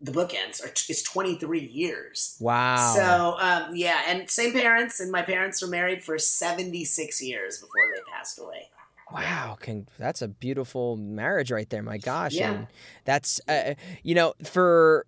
[0.00, 2.36] The bookends are is 23 years.
[2.38, 2.92] Wow.
[2.94, 7.90] So um, yeah, and same parents, and my parents were married for 76 years before
[7.92, 8.68] they passed away.
[9.14, 11.82] Wow, can, that's a beautiful marriage right there.
[11.82, 12.50] My gosh, Yeah.
[12.52, 12.66] and
[13.04, 15.06] that's uh, you know for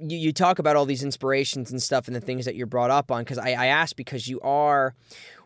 [0.00, 2.90] you, you talk about all these inspirations and stuff and the things that you're brought
[2.90, 4.94] up on because I, I ask because you are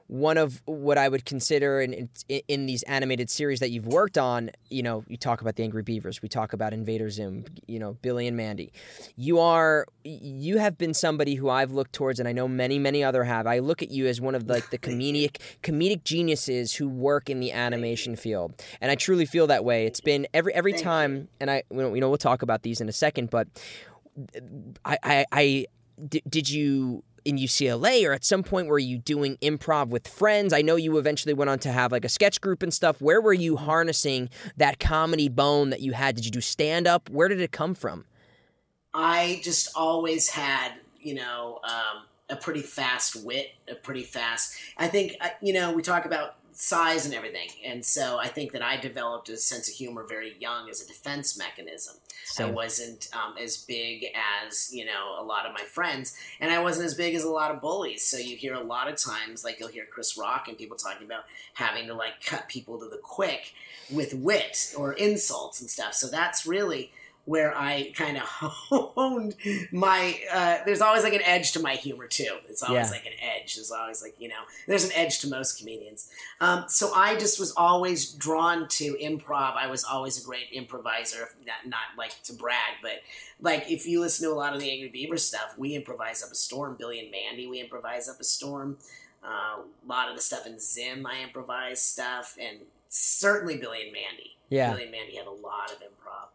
[0.09, 4.17] one of what I would consider in, in in these animated series that you've worked
[4.17, 4.51] on.
[4.69, 7.97] You know, you talk about the Angry Beavers, we talk about Invader Zim, you know,
[8.03, 8.73] Billy and Mandy.
[9.17, 13.03] You are you have been somebody who I've looked towards, and I know many many
[13.03, 13.47] other have.
[13.47, 17.41] I look at you as one of like the comedic comedic geniuses who work in
[17.41, 19.87] the animation field, and I truly feel that way.
[19.87, 22.81] It's been every every time, and I you know you know, we'll talk about these
[22.81, 23.49] in a second, but
[24.37, 24.41] uh,
[24.85, 25.67] I I, I
[26.09, 30.53] did, did you in UCLA or at some point were you doing improv with friends?
[30.53, 33.01] I know you eventually went on to have like a sketch group and stuff.
[33.01, 36.15] Where were you harnessing that comedy bone that you had?
[36.15, 37.11] Did you do stand up?
[37.11, 38.05] Where did it come from?
[38.95, 44.55] I just always had, you know, um, a pretty fast wit, a pretty fast.
[44.79, 48.53] I think, uh, you know, we talk about size and everything, and so I think
[48.53, 51.97] that I developed a sense of humor very young as a defense mechanism.
[52.39, 54.07] I wasn't um, as big
[54.45, 57.31] as you know a lot of my friends, and I wasn't as big as a
[57.31, 58.03] lot of bullies.
[58.05, 61.07] So you hear a lot of times, like you'll hear Chris Rock and people talking
[61.07, 63.53] about having to like cut people to the quick
[63.91, 65.95] with wit or insults and stuff.
[65.95, 66.91] So that's really
[67.27, 69.35] where I kind of honed
[69.71, 70.19] my.
[70.33, 72.37] Uh, there's always like an edge to my humor too.
[72.49, 72.91] It's always Yeah.
[72.93, 73.57] like an edge.
[73.57, 74.41] There's always like you know.
[74.67, 76.09] There's an edge to most comedians.
[76.41, 79.57] Um, so I just was always drawn to improv.
[79.57, 81.29] I was always a great improviser.
[81.47, 83.03] Not, not like to brag, but
[83.41, 86.31] like if you listen to a lot of the Angry Beaver stuff, we improvise up
[86.31, 86.77] a storm.
[86.79, 88.79] Billy and Mandy, we improvise up a storm.
[89.25, 92.59] Uh, a lot of the stuff in Zim, I improvise stuff, and
[92.89, 94.37] certainly Billy and Mandy.
[94.49, 94.71] Yeah.
[94.71, 96.29] Billy and Mandy had a lot of improv.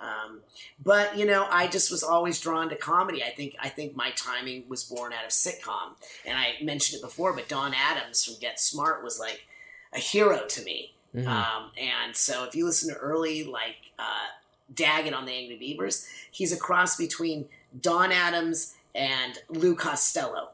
[0.00, 0.40] Um,
[0.82, 3.22] but you know, I just was always drawn to comedy.
[3.22, 7.02] I think I think my timing was born out of sitcom, and I mentioned it
[7.02, 7.32] before.
[7.32, 9.46] But Don Adams from Get Smart was like
[9.94, 10.92] a hero to me.
[11.14, 11.26] Mhm.
[11.26, 14.26] Um, and so if you listen to early like uh,
[14.74, 17.48] Daggett on the Angry Beavers, he's a cross between
[17.80, 20.50] Don Adams and Lou Costello.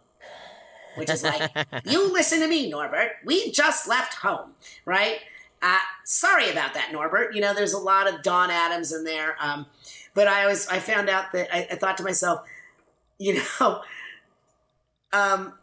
[0.95, 1.51] Which is like,
[1.87, 3.13] you listen to me, Norbert.
[3.25, 4.53] We just left home,
[4.85, 5.21] right?
[5.63, 7.35] Uh, sorry about that, Norbert.
[7.35, 9.37] You know, there's a lot of Don Adams in there.
[9.41, 9.67] Um,
[10.13, 12.43] but I was I found out that I, I thought to myself,
[13.19, 13.83] you know,
[15.13, 15.55] um,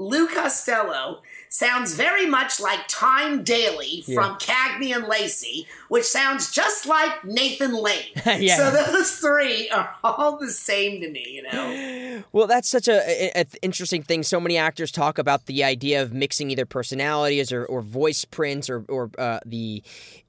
[0.00, 6.86] Lou Costello sounds very much like Tyne Daly from Cagney and Lacey, which sounds just
[6.86, 8.04] like Nathan Lane.
[8.38, 8.56] Yeah.
[8.56, 12.22] So those three are all the same to me, you know.
[12.32, 12.98] Well, that's such a,
[13.38, 14.22] a- a interesting thing.
[14.24, 18.68] So many actors talk about the idea of mixing either personalities or, or voice prints
[18.68, 19.82] or, or uh, the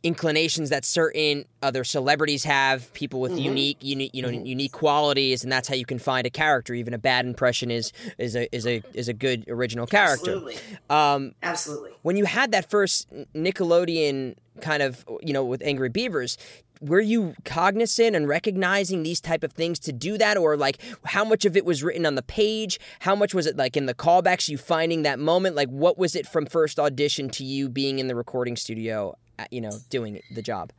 [0.03, 5.51] inclinations that certain other celebrities have, people with unique, unique, you know, unique qualities, and
[5.51, 6.73] that's how you can find a character.
[6.73, 10.31] Even a bad impression is is a is a is a good original character.
[10.31, 10.57] Absolutely.
[10.89, 11.91] Um, Absolutely.
[12.01, 16.37] when you had that first Nickelodeon kind of, you know, with Angry Beavers,
[16.81, 21.25] were you cognizant and recognizing these type of things to do that or like how
[21.25, 23.93] much of it was written on the page how much was it like in the
[23.93, 27.99] callbacks you finding that moment like what was it from first audition to you being
[27.99, 30.71] in the recording studio uh, you know doing the job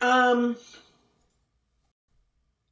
[0.00, 0.56] Um,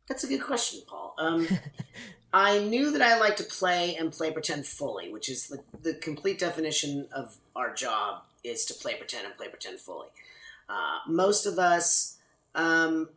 [0.09, 1.15] that's a good question, Paul.
[1.19, 1.49] Um,
[2.37, 5.95] I knew that I like to play and play pretend fully, which is the, the
[5.95, 10.09] complete definition of our job is to play pretend and play pretend fully.
[10.69, 12.19] Uh, most of us,
[12.55, 13.09] um,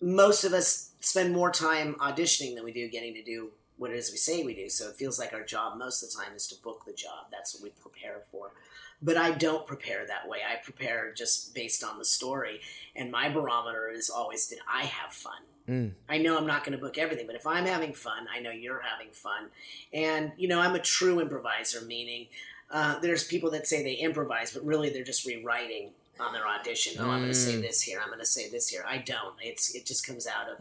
[0.00, 3.96] most of us spend more time auditioning than we do getting to do what it
[3.96, 4.68] is we say we do.
[4.68, 7.26] So it feels like our job most of the time is to book the job.
[7.32, 8.52] That's what we prepare for.
[9.02, 10.38] But I don't prepare that way.
[10.50, 12.60] I prepare just based on the story.
[12.96, 15.42] And my barometer is always did I have fun?
[15.68, 15.92] Mm.
[16.08, 18.50] I know I'm not going to book everything, but if I'm having fun, I know
[18.50, 19.48] you're having fun.
[19.92, 22.26] And, you know, I'm a true improviser, meaning
[22.70, 26.96] uh, there's people that say they improvise, but really they're just rewriting on their audition.
[26.98, 27.62] Oh, I'm going to say Mm.
[27.62, 28.00] this here.
[28.00, 28.84] I'm going to say this here.
[28.86, 29.34] I don't.
[29.42, 30.58] It's It just comes out of.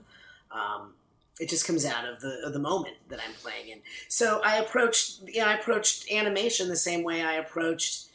[0.52, 0.93] Um,
[1.39, 3.80] it just comes out of the of the moment that I'm playing in.
[4.08, 8.06] So I approached, you know, I approached animation the same way I approached,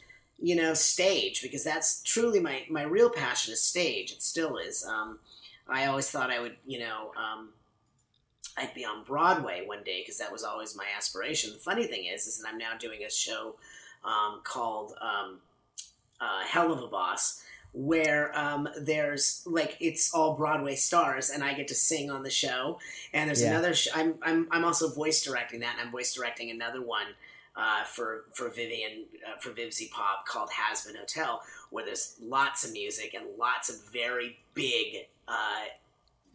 [0.41, 4.11] you know, stage because that's truly my my real passion is stage.
[4.11, 4.85] It still is.
[4.85, 5.19] Um,
[5.67, 7.49] I always thought I would, you know, um,
[8.57, 11.51] I'd be on Broadway one day because that was always my aspiration.
[11.53, 13.55] The funny thing is, is that I'm now doing a show
[14.03, 15.39] um, called um,
[16.19, 21.75] uh, Helluva Boss, where um, there's like it's all Broadway stars, and I get to
[21.75, 22.79] sing on the show.
[23.13, 23.49] And there's Yeah.
[23.49, 23.73] another.
[23.73, 27.07] Sh- I'm I'm I'm also voice directing that, and I'm voice directing another one.
[27.61, 31.41] Uh, for for Vivienne uh, for Vivziepop called Hazbin Hotel,
[31.71, 35.65] where there's lots of music and lots of very big uh,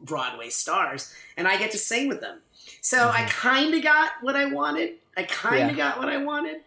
[0.00, 2.40] Broadway stars, and I get to sing with them.
[2.82, 4.96] So I kind of got what I wanted.
[5.16, 5.84] I kind of Yeah.
[5.92, 6.58] got what I wanted.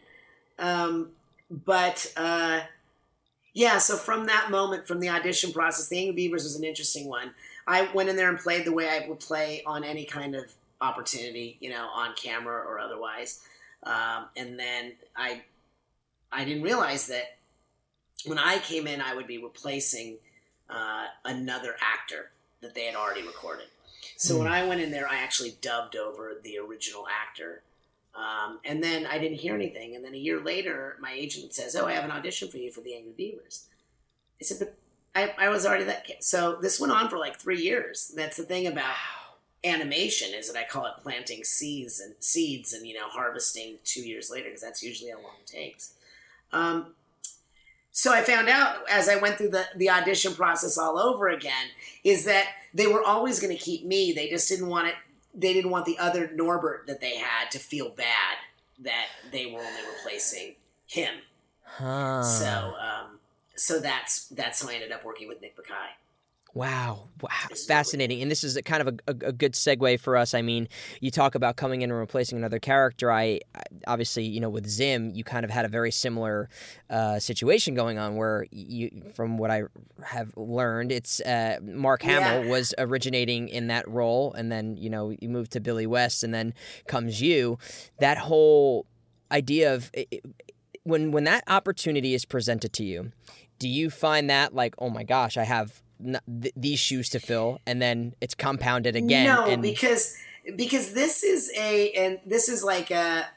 [0.58, 1.12] Um,
[1.52, 2.62] but uh,
[3.54, 7.08] yeah, so from that moment, from the audition process, the Angry Beavers was an interesting
[7.08, 7.36] one.
[7.68, 10.46] I went in there and played the way I would play on any kind of
[10.82, 13.42] opportunity, you know, on camera or otherwise.
[13.84, 15.44] Um, and then I,
[16.32, 17.38] I didn't realize that
[18.26, 20.18] when I came in, I would be replacing
[20.70, 23.68] uh, another actor that they had already recorded.
[24.16, 27.62] So when I went in there, I actually dubbed over the original actor.
[28.16, 29.96] Um, and then I didn't hear anything.
[29.96, 32.72] And then a year later, my agent says, "Oh, I have an audition for you
[32.72, 33.66] for the Angry Beavers."
[34.42, 34.76] I said, "But
[35.16, 36.24] I, I was already that." Kid.
[36.24, 38.12] So this went on for like three years.
[38.16, 38.96] That's the thing about
[39.64, 44.02] animation is that I call it planting seeds and seeds, and you know, harvesting two
[44.02, 45.94] years later because that's usually how long it takes.
[46.52, 46.94] Um,
[47.92, 51.70] so I found out as I went through the, the audition process all over again
[52.04, 54.14] is that they were always going to keep me.
[54.14, 54.96] They just didn't want it.
[55.34, 58.38] They didn't want the other Norbert that they had to feel bad
[58.84, 60.54] that they were only replacing
[60.86, 61.16] him.
[61.64, 62.22] Huh.
[62.22, 63.20] So, um,
[63.56, 65.90] so that's that's how I ended up working with Nick Bakay.
[66.58, 67.30] Wow, wow,
[67.68, 68.20] fascinating.
[68.24, 70.34] And this is a kind of a, a, a good segue for us.
[70.34, 70.68] I mean,
[71.02, 73.12] you talk about coming in and replacing another character.
[73.12, 76.50] I, I obviously, you know, with Zim, you kind of had a very similar
[76.90, 79.66] uh, situation going on where you, from what I
[80.04, 82.50] have learned, it's uh, Mark Hamill Yeah.
[82.52, 86.34] was originating in that role, and then you know you moved to Billy West, and
[86.34, 86.56] then
[86.88, 87.60] comes you.
[88.00, 88.88] That whole
[89.32, 90.26] idea of it,
[90.82, 93.12] when when that opportunity is presented to you,
[93.60, 97.60] do you find that like, oh my gosh, I have th- these shoes to fill,
[97.66, 99.26] and then it's compounded again?
[99.26, 100.16] No, and, because
[100.56, 103.28] because this is a and this is like a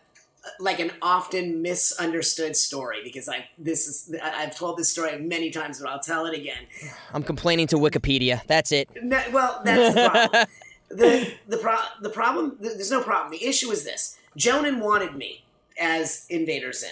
[0.59, 5.81] like an often misunderstood story because I this is I've told this story many times,
[5.81, 6.67] but I'll tell it again.
[7.13, 8.43] I'm complaining to Wikipedia.
[8.47, 8.89] That's it.
[9.03, 10.47] No, well, that's the problem.
[10.89, 13.31] the the pro- the problem there's no problem.
[13.33, 15.45] The issue is this: Jhonen wanted me
[15.79, 16.91] as Invader Zim.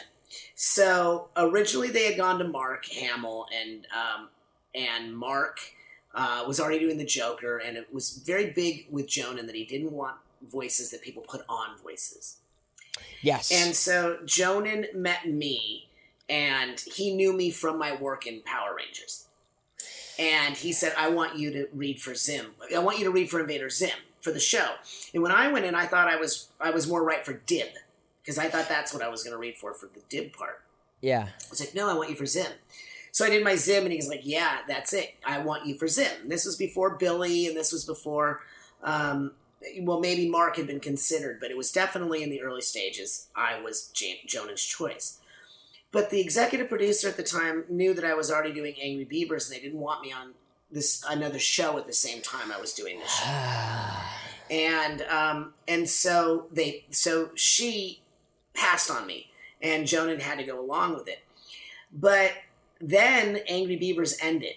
[0.55, 4.29] So originally they had gone to Mark Hamill and um,
[4.75, 5.61] and Mark
[6.15, 9.65] uh, was already doing the Joker, and it was very big with Jhonen that he
[9.65, 12.39] didn't want voices that people put on voices.
[13.23, 13.51] Yes.
[13.53, 15.89] And so Jhonen met me
[16.29, 19.27] and he knew me from my work in Power Rangers.
[20.19, 22.55] And he said, I want you to read for Zim.
[22.75, 24.75] I want you to read for Invader Zim for the show.
[25.15, 27.69] And when I went in, I thought I was I was more right for Dib
[28.21, 30.63] because I thought that's what I was going to read for for the Dib part.
[31.01, 31.29] Yeah.
[31.29, 32.51] I was like, no, I want you for Zim.
[33.19, 35.17] So I did my Zim, and he was like, yeah, that's it.
[35.27, 36.23] I want you for Zim.
[36.23, 38.43] And this was before Billy, and this was before,
[38.81, 39.33] um,
[39.81, 43.27] well, maybe Mark had been considered, but it was definitely in the early stages.
[43.35, 45.19] I was Jan- Jhonen's choice.
[45.91, 49.51] But the executive producer at the time knew that I was already doing Angry Beavers,
[49.51, 50.35] and they didn't want me on
[50.71, 53.27] this another show at the same time I was doing this show.
[54.49, 58.01] and um, and so they so she
[58.55, 61.25] passed on me, and Jhonen had to go along with it.
[61.93, 62.33] But
[62.81, 64.55] then Angry Beavers ended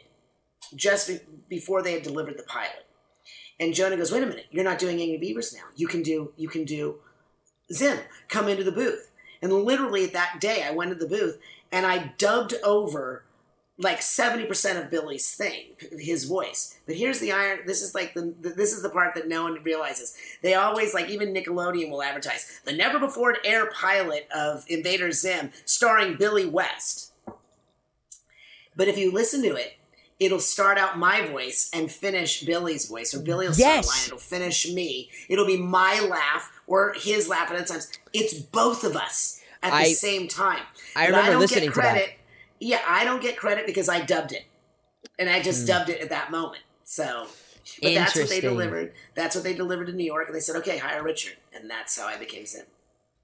[0.76, 1.20] just be-
[1.50, 2.86] before they had delivered the pilot,
[3.60, 5.66] and Jhonen goes, "Wait a minute, you're not doing Angry Beavers now.
[5.76, 7.00] You can do you can do
[7.72, 8.00] Zim.
[8.30, 9.12] Come into the booth."
[9.42, 11.40] And literally that day, I went to the booth
[11.72, 13.24] and I dubbed over
[13.78, 16.78] like 70% of Billy's thing, his voice.
[16.86, 19.64] But here's the iron this is like the, this is the part that no one
[19.64, 20.16] realizes.
[20.44, 25.52] They always like even Nickelodeon will advertise the never before air pilot of Invader Zim
[25.66, 27.11] starring Billy West.
[28.76, 29.78] But if you listen to it,
[30.20, 33.86] it'll start out my voice and finish Billy's voice, or Billy will start Yes.
[33.86, 35.10] a line, it'll finish me.
[35.28, 39.78] It'll be my laugh or his laugh, and at times it's both of us at
[39.84, 40.64] the same time.
[40.96, 41.92] I But remember don't listening get to that.
[41.94, 42.14] credit.
[42.60, 44.46] Yeah, I don't get credit because I dubbed it,
[45.18, 45.68] and I just hmm.
[45.68, 46.64] dubbed it at that moment.
[46.84, 47.28] So,
[47.82, 48.94] but that's what they delivered.
[49.16, 51.98] That's what they delivered in New York, and they said, "Okay, hire Richard," and that's
[52.00, 52.66] how I became Zim.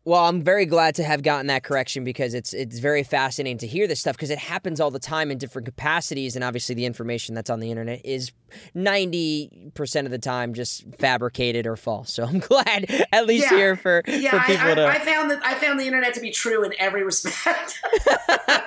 [0.08, 3.68] Well, I'm very glad to have gotten that correction because it's it's very fascinating to
[3.68, 6.86] hear this stuff because it happens all the time in different capacities, and obviously the
[6.86, 8.32] information that's on the internet is
[8.74, 12.12] ninety percent of the time just fabricated or false.
[12.14, 13.58] So I'm glad at least Yeah.
[13.58, 14.88] here for Yeah, for I, people I, to.
[14.88, 17.80] I found that I found the internet to be true in every respect.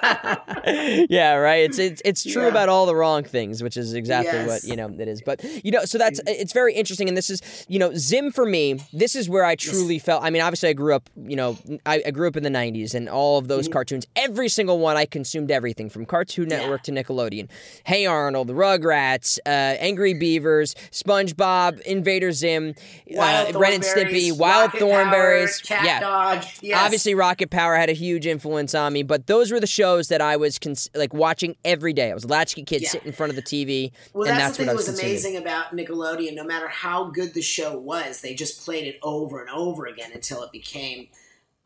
[1.10, 1.64] yeah, right.
[1.64, 2.48] It's it's it's true Yeah.
[2.48, 4.48] about all the wrong things, which is exactly Yes.
[4.48, 5.22] what you know it is.
[5.22, 8.46] But you know, so that's it's very interesting, and this is you know Zim for
[8.46, 8.80] me.
[8.92, 10.22] This is where I truly felt.
[10.22, 11.08] I mean, obviously, I grew up.
[11.16, 14.48] You know, I, I grew up in the '90s, and all of those cartoons, every
[14.48, 16.50] single one, I consumed everything from Cartoon Mm-hmm.
[16.52, 16.58] Yeah.
[16.60, 17.48] Network to Nickelodeon.
[17.84, 22.74] Hey Arnold, the Rugrats, uh, Angry Beavers, SpongeBob, Invader Zim,
[23.08, 25.66] Wild uh, Ren and Stimpy, Wild Rocket Thornberrys.
[25.68, 26.44] Power, Cat yeah, Dog.
[26.60, 26.80] Yes.
[26.84, 30.20] Obviously, Rocket Power had a huge influence on me, but those were the shows that
[30.20, 32.10] I was cons- like watching every day.
[32.10, 32.88] I was a latchkey kid Yeah.
[32.90, 34.76] sitting in front of the TV, Well, and that's, that's, the thing what I that
[34.76, 36.34] was was amazing about Nickelodeon.
[36.34, 40.10] No matter how good the show was, they just played it over and over again
[40.14, 41.08] until it became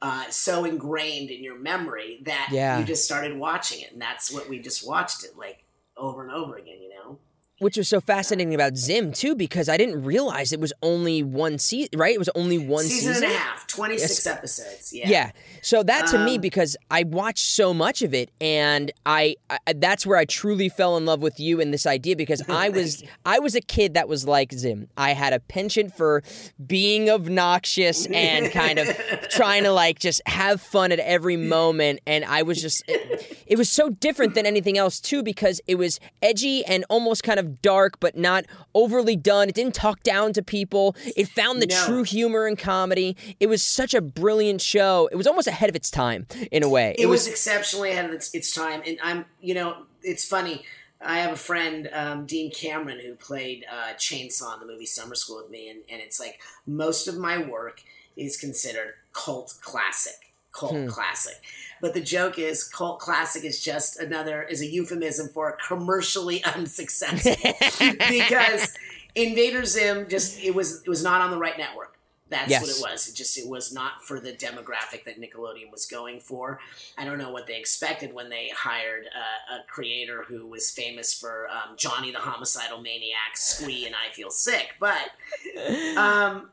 [0.02, 2.78] uh, so ingrained in your memory that Yeah.
[2.78, 5.64] you just started watching it, and that's what we just watched it like
[5.96, 6.80] over and over again.
[6.82, 7.18] You know?
[7.60, 11.58] Which was so fascinating about Zim too, because I didn't realize it was only one
[11.58, 11.90] season.
[11.96, 12.12] Right?
[12.14, 13.24] It was only one season, season.
[13.30, 14.36] and a half, twenty six Yes.
[14.36, 14.92] episodes.
[14.92, 15.08] Yeah.
[15.08, 15.30] Yeah.
[15.62, 19.58] So that to me, Um, because I watched so much of it, and I, I
[19.76, 23.04] that's where I truly fell in love with you and this idea because I was
[23.24, 24.88] I was a kid that was like Zim.
[24.96, 26.22] I had a penchant for
[26.66, 28.88] being obnoxious and kind of
[29.30, 33.58] trying to like just have fun at every moment, and I was just it, it
[33.58, 37.43] was so different than anything else too because it was edgy and almost kind of
[37.44, 39.48] dark, but not overly done.
[39.48, 40.96] It didn't talk down to people.
[41.16, 41.84] It found the No.
[41.86, 43.16] true humor and comedy.
[43.40, 45.08] It was such a brilliant show.
[45.12, 46.94] It was almost ahead of its time in a way.
[46.98, 50.64] it, was, exceptionally ahead of its, its time and i'm you know it's funny
[51.00, 55.14] i have a friend um, dean cameron who played uh, chainsaw in the movie summer
[55.14, 57.82] school with me and, and it's like most of my work
[58.16, 60.86] is considered cult classic cult Hmm.
[60.86, 61.40] classic
[61.80, 67.34] but the joke is cult classic is just another is a euphemism for commercially unsuccessful
[68.08, 68.74] because
[69.14, 71.94] invader zim just it was it was not on the right network
[72.30, 73.06] that's what it was.
[73.06, 76.58] It just it was not for the demographic that Nickelodeon was going for.
[76.96, 81.12] I don't know what they expected when they hired uh, a creator who was famous
[81.12, 84.74] for um, Johnny the Homicidal Maniac, Squee, and I Feel Sick.
[84.80, 85.10] But
[85.96, 86.48] um,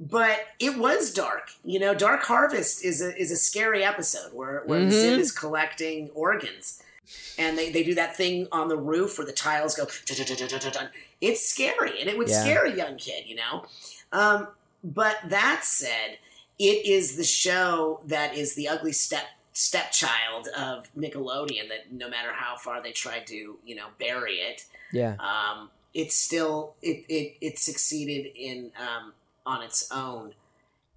[0.00, 1.50] but it was dark.
[1.62, 4.90] You know, Dark Harvest is a is a scary episode where where Mhm.
[4.90, 6.82] Zim is collecting organs.
[7.36, 9.86] And they, they do that thing on the roof where the tiles go.
[11.20, 12.40] It's scary, and it would Yeah.
[12.42, 13.66] scare a young kid, you know.
[14.12, 14.48] Um,
[14.84, 16.18] but that said,
[16.58, 21.68] it is the show that is the ugly step stepchild of Nickelodeon.
[21.68, 25.16] That no matter how far they tried to, you know, bury it, yeah.
[25.18, 29.12] um, it's still it it it succeeded in um,
[29.50, 30.34] on its own,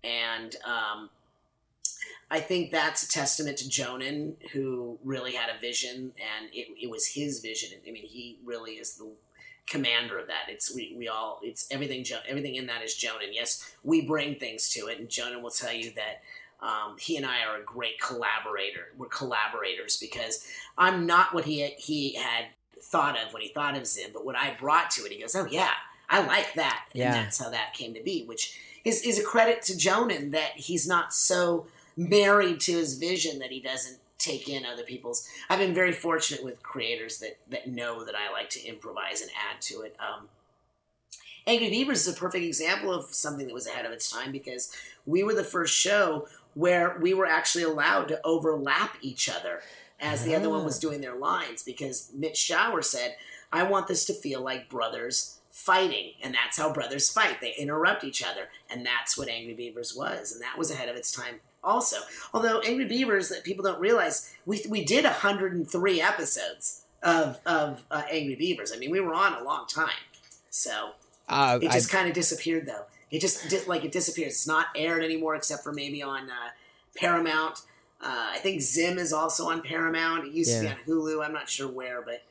[0.04, 1.10] and um,
[2.30, 6.90] I think that's a testament to Jhonen, who really had a vision, and it, it
[6.90, 7.80] was his vision.
[7.88, 9.10] I mean, he really is the
[9.68, 10.46] commander of that.
[10.50, 12.06] It's we, we all it's everything.
[12.28, 13.32] Everything in that is Jhonen.
[13.32, 16.22] Yes, we bring things to it, and Jhonen will tell you that
[16.62, 18.94] um, he and I are a great collaborator.
[18.98, 20.48] We're collaborators because
[20.78, 22.46] I'm not what he he had
[22.80, 25.36] thought of when he thought of Zim, but what I brought to it, he goes,
[25.36, 25.72] "Oh yeah,
[26.10, 27.06] I like that," Yeah.
[27.08, 30.52] and that's how that came to be, which is is a credit to Jhonen that
[30.56, 35.28] he's not so married to his vision that he doesn't take in other people's.
[35.50, 39.32] I've been very fortunate with creators that that know that I like to improvise and
[39.32, 39.96] add to it.
[40.00, 40.30] Um,
[41.46, 44.72] Angry Beavers is a perfect example of something that was ahead of its time because
[45.06, 49.62] we were the first show where we were actually allowed to overlap each other
[50.00, 53.16] as the other one was doing their lines because Mitch Schauer said,
[53.52, 56.14] I want this to feel like brothers fighting.
[56.22, 57.40] And that's how brothers fight.
[57.40, 58.50] They interrupt each other.
[58.72, 60.32] And that's what Angry Beavers was.
[60.32, 61.98] And that was ahead of its time also.
[62.34, 68.02] Although Angry Beavers, that people don't realize, we, we did 103 episodes of, of uh,
[68.12, 68.74] Angry Beavers.
[68.74, 69.90] I mean, we were on a long time.
[70.50, 70.94] So
[71.30, 72.86] Uh, it just kind of disappeared, though.
[73.12, 74.30] It just like it disappeared.
[74.30, 76.50] It's not aired anymore, except for maybe on uh,
[76.98, 77.60] Paramount.
[78.02, 80.26] Uh, I think Zim is also on Paramount.
[80.26, 81.24] It used to be on Hulu.
[81.24, 82.24] I'm not sure where, but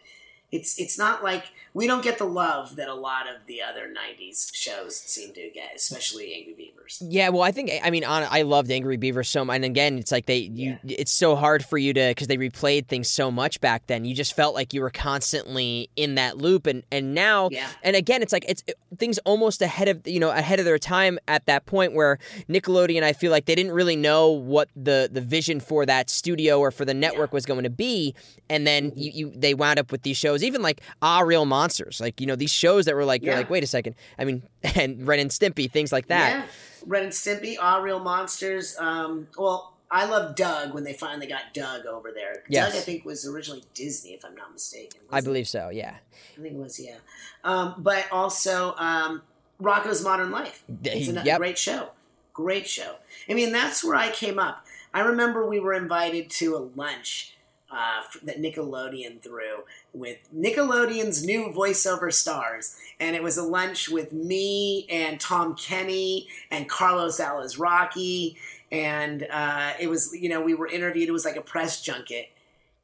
[0.50, 1.44] it's it's not like
[1.74, 5.50] we don't get the love that a lot of the other '90s shows seem to
[5.50, 7.02] get, especially Angry Beavers.
[7.02, 9.98] Yeah, well, I think I mean on, I loved Angry beavers so much, and again,
[9.98, 13.30] it's like they you it's so hard for you to because they replayed things so
[13.30, 14.04] much back then.
[14.04, 17.68] You just felt like you were constantly in that loop, and and now Yeah.
[17.82, 18.62] and again, it's like it's
[18.98, 22.18] things almost ahead of you know ahead of their time at that point where
[22.48, 26.58] Nickelodeon, I feel like they didn't really know what the the vision for that studio
[26.58, 28.14] or for the network was going to be,
[28.50, 32.00] and then you, you they wound up with these shows, even like Ah Real Monsters,
[32.00, 34.42] like you know these shows that were like you're like wait a second, I mean,
[34.74, 36.30] and Ren and Stimpy, things like that.
[36.30, 36.44] Yeah.
[36.86, 38.76] Ren and Stimpy, All Real Monsters.
[38.78, 42.42] Um, well, I love Doug when they finally got Doug over there.
[42.48, 42.72] Yes.
[42.72, 45.00] Doug, I think, was originally Disney, if I'm not mistaken.
[45.10, 45.30] I wasn't it?
[45.30, 45.68] believe so.
[45.68, 45.94] Yeah.
[46.36, 46.96] I think it was, yeah.
[47.44, 49.22] Um, but also um,
[49.60, 50.64] Rocko's Modern Life.
[50.82, 51.38] It's a Yep.
[51.38, 51.90] great show.
[52.32, 52.96] Great show.
[53.28, 54.64] I mean, that's where I came up.
[54.94, 57.36] I remember we were invited to a lunch
[57.72, 59.64] uh, that Nickelodeon threw
[59.94, 62.76] with Nickelodeon's new voiceover stars.
[63.00, 68.36] And it was a lunch with me and Tom Kenny and Carlos Alazraqui.
[68.70, 71.08] And uh, it was, you know, we were interviewed.
[71.08, 72.26] It was like a press junket.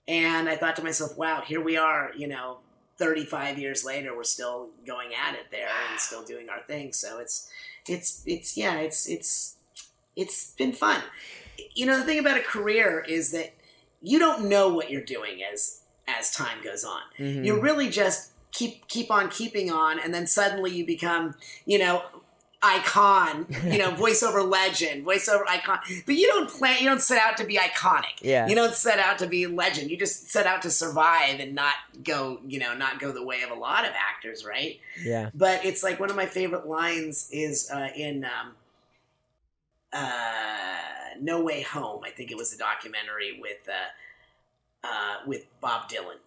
[0.06, 2.58] And I thought to myself, wow, here we are, you know,
[2.96, 6.94] 35 years later, we're still going at it there and still doing our thing.
[6.94, 7.50] So it's,
[7.86, 9.56] it's, it's, yeah, it's, it's,
[10.16, 11.02] it's been fun.
[11.74, 13.54] You know, the thing about a career is that
[14.02, 17.02] you don't know what you're doing as, as time goes on.
[17.18, 17.44] Mhm.
[17.44, 19.98] You really just keep, keep on keeping on.
[19.98, 21.34] And then suddenly you become,
[21.66, 22.02] you know,
[22.60, 25.78] icon, you know, voiceover legend, voiceover icon.
[26.06, 28.20] But you don't plan, you don't set out to be iconic.
[28.20, 28.48] Yeah.
[28.48, 29.90] You don't set out to be legend.
[29.90, 33.42] You just set out to survive and not go, you know, not go the way
[33.42, 34.80] of a lot of actors, right?
[35.04, 35.30] yeah.
[35.34, 38.54] But it's like one of my favorite lines is uh, in um,
[39.92, 40.80] uh,
[41.20, 42.02] No Way Home.
[42.04, 46.18] I think it was a documentary with uh, uh, with Bob Dylan,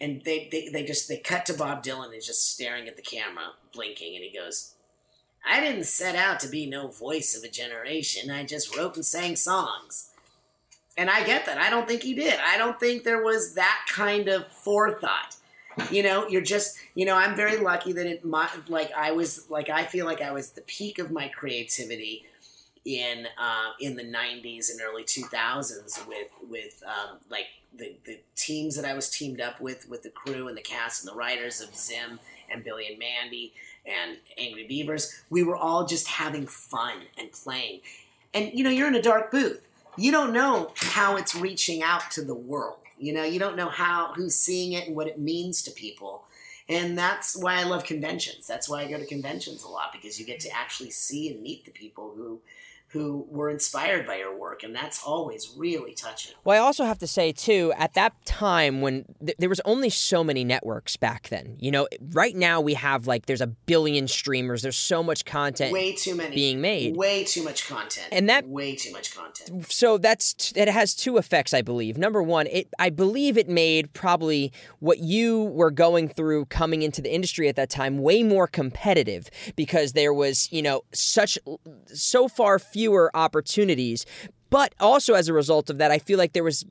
[0.00, 3.02] and they, they they just they cut to Bob Dylan and just staring at the
[3.02, 4.74] camera, blinking, and he goes.
[5.44, 8.30] I didn't set out to be no voice of a generation.
[8.30, 10.10] I just wrote and sang songs.
[10.96, 11.58] And I get that.
[11.58, 12.38] I don't think he did.
[12.38, 15.34] I don't think there was that kind of forethought.
[15.90, 19.50] You know, you're just, you know, I'm very lucky that it, my, like, I was,
[19.50, 22.24] like, I feel like I was the peak of my creativity
[22.84, 28.76] in, uh, in the 90s and early 2000s with, with, um, like, the, the teams
[28.76, 31.60] that I was teamed up with, with the crew and the cast and the writers
[31.60, 32.20] of Zim
[32.52, 33.54] and Billy and Mandy
[33.86, 35.22] and Angry Beavers.
[35.30, 37.80] We were all just having fun and playing.
[38.34, 39.66] And, you know, you're in a dark booth
[39.96, 42.78] you don't know how it's reaching out to the world.
[42.98, 46.24] You know, you don't know how who's seeing it and what it means to people.
[46.68, 48.46] And that's why I love conventions.
[48.46, 51.42] That's why I go to conventions a lot because you get to actually see and
[51.42, 52.40] meet the people who
[52.92, 56.32] who were inspired by your work and that's always really touching.
[56.44, 59.88] Well, I also have to say too, at that time when th- there was only
[59.90, 61.56] so many networks back then.
[61.58, 64.62] You know, right now we have like there's a billion streamers.
[64.62, 65.72] There's so much content.
[65.72, 66.96] Way too many being made.
[66.96, 68.08] Way too much content.
[68.12, 69.70] And that- way too much content.
[69.72, 73.48] so that's t- it has two effects i believe number one it i believe it
[73.48, 78.22] made probably what you were going through coming into the industry at that time way
[78.22, 81.38] more competitive because there was you know such
[81.86, 84.04] so far fewer opportunities
[84.52, 86.64] but also as a result of that i feel like there was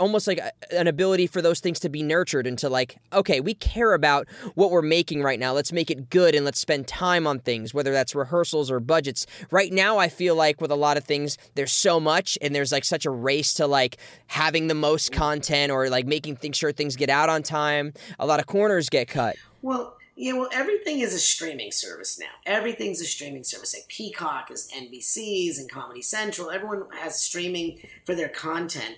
[0.00, 3.54] almost like a, an ability for those things to be nurtured into like okay we
[3.54, 5.52] care about what we're making right now.
[5.52, 9.26] Let's make it good and let's spend time on things whether that's rehearsals or budgets.
[9.50, 12.72] Right now i feel like with a lot of things there's so much and there's
[12.72, 16.72] like such a race to like having the most content or like making things sure
[16.72, 17.92] things get out on time.
[18.18, 19.36] A lot of corners get cut.
[19.62, 22.26] Well, Yeah, well, everything is a streaming service now.
[22.44, 23.72] Everything's a streaming service.
[23.72, 26.50] Like Peacock is NBC's and Comedy Central.
[26.50, 28.96] Everyone has streaming for their content.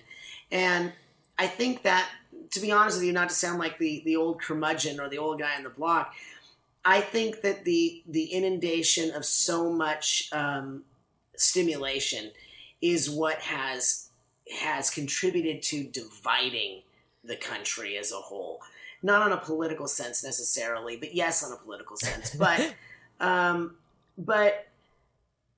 [0.51, 0.93] And
[1.37, 2.09] I think that,
[2.49, 5.19] to be honest with you, not to sound like the, the old curmudgeon or the
[5.19, 6.11] old guy on the block,
[6.83, 10.85] I think that the the inundation of so much um,
[11.37, 12.31] stimulation
[12.81, 14.09] is what has
[14.59, 16.81] has contributed to dividing
[17.23, 18.59] the country as a whole.
[19.03, 22.35] Not on a political sense necessarily, but yes, on a political sense.
[22.35, 22.75] But
[23.19, 23.75] um,
[24.17, 24.67] but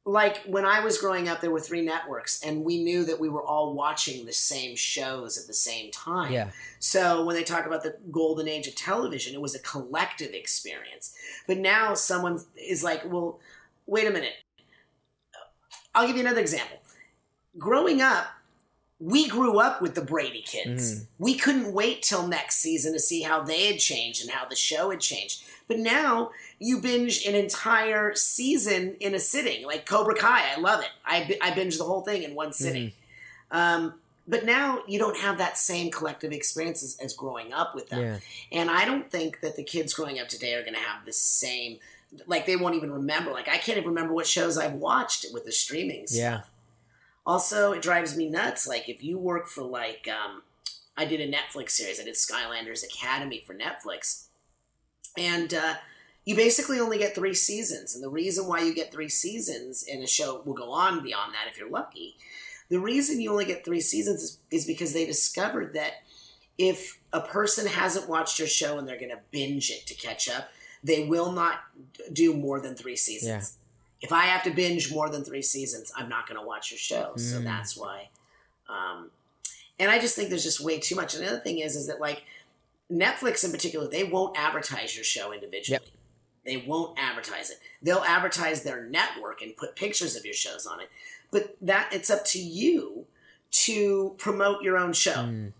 [0.05, 3.29] like when I was growing up, there were three networks, and we knew that we
[3.29, 6.31] were all watching the same shows at the same time.
[6.31, 6.49] Yeah.
[6.79, 11.15] So when they talk about the golden age of television, it was a collective experience.
[11.47, 13.39] But now someone is like, well,
[13.85, 14.33] wait a minute.
[15.95, 16.77] I'll give you another example.
[17.57, 18.27] Growing up,
[19.03, 20.95] we grew up with the Brady kids.
[20.95, 21.07] Mhm.
[21.19, 24.55] We couldn't wait till next season to see how they had changed and how the
[24.55, 25.43] show had changed.
[25.67, 30.53] But now you binge an entire season in a sitting, like Cobra Kai.
[30.55, 30.89] I love it.
[31.05, 32.93] I, I binge the whole thing in one sitting.
[33.51, 33.95] Um,
[34.25, 37.99] but now you don't have that same collective experience as, as growing up with them.
[38.01, 38.19] Yeah.
[38.53, 41.11] And I don't think that the kids growing up today are going to have the
[41.13, 41.79] same,
[42.25, 43.31] like they won't even remember.
[43.31, 46.17] Like I can't even remember what shows I've watched with the streaming stuff.
[46.19, 46.41] Yeah.
[47.25, 48.67] Also, it drives me nuts.
[48.67, 50.43] Like if you work for like, um,
[50.97, 51.99] I did a Netflix series.
[51.99, 54.27] I did Skylanders Academy for Netflix,
[55.17, 55.75] and uh,
[56.25, 57.95] you basically only get three seasons.
[57.95, 61.33] And the reason why you get three seasons, and a show will go on beyond
[61.33, 62.15] that if you're lucky.
[62.69, 66.03] The reason you only get three seasons is, is because they discovered that
[66.57, 70.29] if a person hasn't watched your show and they're going to binge it to catch
[70.29, 70.49] up,
[70.83, 71.61] they will not
[72.11, 73.57] do more than three seasons.
[73.57, 73.62] Yeah.
[74.03, 76.77] If I have to binge more than three seasons, I'm not going to watch your
[76.77, 77.13] show.
[77.15, 77.45] So Mm.
[77.45, 78.09] that's why.
[78.67, 79.09] Um,
[79.79, 81.15] and I just think there's just way too much.
[81.15, 82.23] Another thing is, is that like
[82.91, 85.79] Netflix in particular, they won't advertise your show individually.
[85.81, 85.87] Yep.
[86.45, 87.59] They won't advertise it.
[87.81, 90.89] They'll advertise their network and put pictures of your shows on it.
[91.31, 93.05] But that it's up to you
[93.65, 95.13] to promote your own show.
[95.13, 95.53] Mm.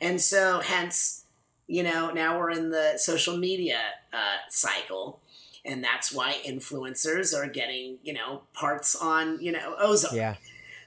[0.00, 1.24] And so, hence,
[1.68, 3.78] you know, now we're in the social media
[4.12, 5.20] uh, cycle.
[5.66, 10.14] And that's why influencers are getting, you know, parts on, you know, Ozark.
[10.14, 10.36] Yeah.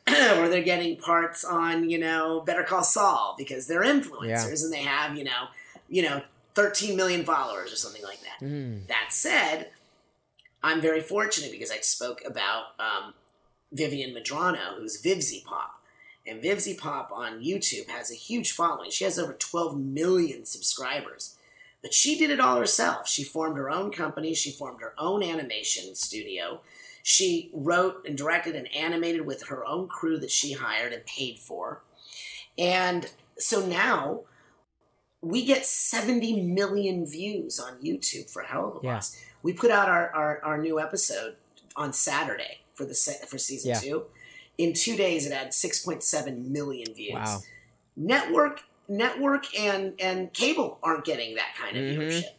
[0.38, 4.82] or they're getting parts on, you know, Better Call Saul because they're influencers and they
[4.82, 5.48] have, you know,
[5.88, 6.24] you know,
[6.56, 8.46] 13 million followers or something like that.
[8.46, 8.88] Mm.
[8.88, 9.70] That said,
[10.64, 13.14] I'm very fortunate because I spoke about um,
[13.72, 15.72] Vivienne Medrano, who's Vivziepop.
[16.28, 18.92] And Vivziepop on YouTube has a huge following.
[18.92, 21.36] She has over 12 million subscribers.
[21.82, 23.08] But she did it all herself.
[23.08, 26.62] She formed her own company, she formed her own animation studio.
[27.04, 31.40] She wrote and directed and animated with her own crew that she hired and paid
[31.40, 31.82] for.
[32.58, 34.22] And so now
[35.22, 38.96] we get 70 million views on YouTube for Helluva Yeah.
[38.96, 39.18] Boss.
[39.42, 41.38] We put out our, our, our new episode
[41.78, 43.80] on Saturday for the se- for season Yeah.
[43.80, 44.04] two.
[44.58, 47.14] In two days, it had 6.7 million views.
[47.14, 47.40] Wow.
[47.96, 51.98] Network, network, and and cable aren't getting that kind of Mhm.
[51.98, 52.34] viewership.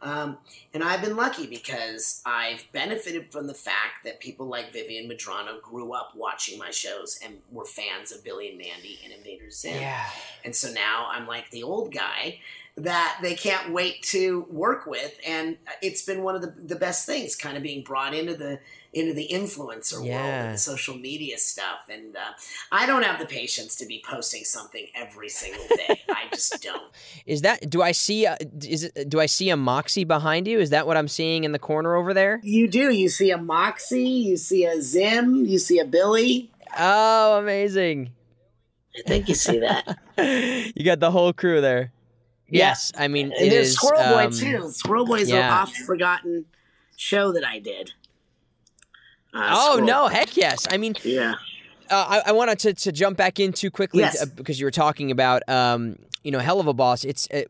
[0.00, 0.38] Um,
[0.74, 5.62] and I've been lucky because I've benefited from the fact that people like Vivienne Medrano
[5.62, 9.80] grew up watching my shows and were fans of Billy and Mandy and Invader Zim.
[9.80, 10.10] Yeah.
[10.44, 12.40] And so now I'm like the old guy
[12.76, 17.06] that they can't wait to work with, and it's been one of the, the best
[17.06, 18.58] things, kind of being brought into the
[18.92, 20.44] into the influencer world Yeah.
[20.44, 21.80] and the social media stuff.
[21.88, 22.20] And uh,
[22.70, 26.00] I don't have the patience to be posting something every single day.
[26.08, 26.92] I just don't.
[27.26, 27.68] Is that?
[27.70, 28.24] Do I see?
[28.24, 29.08] A, is it?
[29.08, 30.58] Do I see a Moxxie behind you?
[30.58, 32.40] Is that what I'm seeing in the corner over there?
[32.42, 32.90] You do.
[32.90, 34.24] You see a Moxxie.
[34.24, 35.44] You see a Zim.
[35.44, 36.50] You see a Billy.
[36.76, 38.10] Oh, amazing!
[38.98, 39.96] I think you see that.
[40.74, 41.92] you got the whole crew there.
[42.54, 42.68] Yeah.
[42.68, 43.74] Yes, I mean And it there's is.
[43.74, 44.70] Squirrel Boy um, too.
[44.70, 45.46] Squirrel Boy is yeah.
[45.48, 46.44] an oft forgotten
[46.96, 47.92] show that I did.
[49.32, 50.06] Uh, Oh Squirrel- no!
[50.08, 50.66] Heck yes!
[50.70, 51.34] I mean, Yeah.
[51.90, 54.22] uh, I, I wanted to, to jump back into quickly Yes.
[54.22, 57.04] uh, because you were talking about um, you know Helluva Boss.
[57.04, 57.42] It's uh,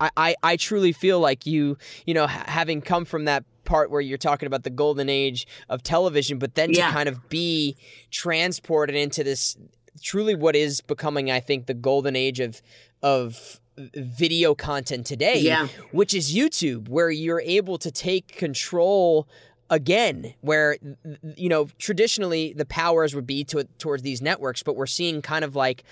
[0.00, 3.90] I, I I truly feel like you you know ha- having come from that part
[3.90, 6.86] where you're talking about the golden age of television, but then Yeah.
[6.88, 7.76] to kind of be
[8.10, 9.56] transported into this
[10.02, 12.62] truly what is becoming, I think, the golden age of
[13.02, 15.68] of video content today, Yeah.
[15.92, 19.26] which is YouTube, where you're able to take control
[19.70, 20.76] again where
[21.36, 25.42] you know traditionally the powers would be to, towards these networks but we're seeing kind
[25.46, 25.82] of like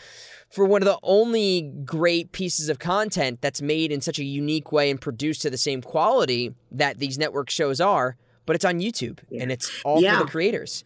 [0.51, 4.71] for one of the only great pieces of content that's made in such a unique
[4.71, 8.81] way and produced to the same quality that these network shows are but it's on
[8.81, 10.19] YouTube and it's all Yeah.
[10.19, 10.85] for the creators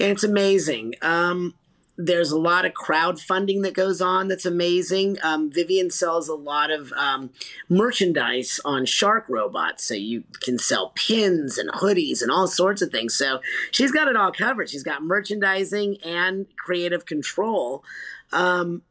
[0.00, 0.94] And it's amazing.
[1.02, 1.54] Um,
[1.96, 5.18] there's a lot of crowdfunding that goes on that's amazing.
[5.22, 7.30] Um, Vivienne sells a lot of um,
[7.68, 12.90] merchandise on Shark Robots, so you can sell pins and hoodies and all sorts of
[12.90, 13.14] things.
[13.14, 13.40] So
[13.70, 14.70] she's got it all covered.
[14.70, 17.84] She's got merchandising and creative control.
[18.32, 18.82] Um,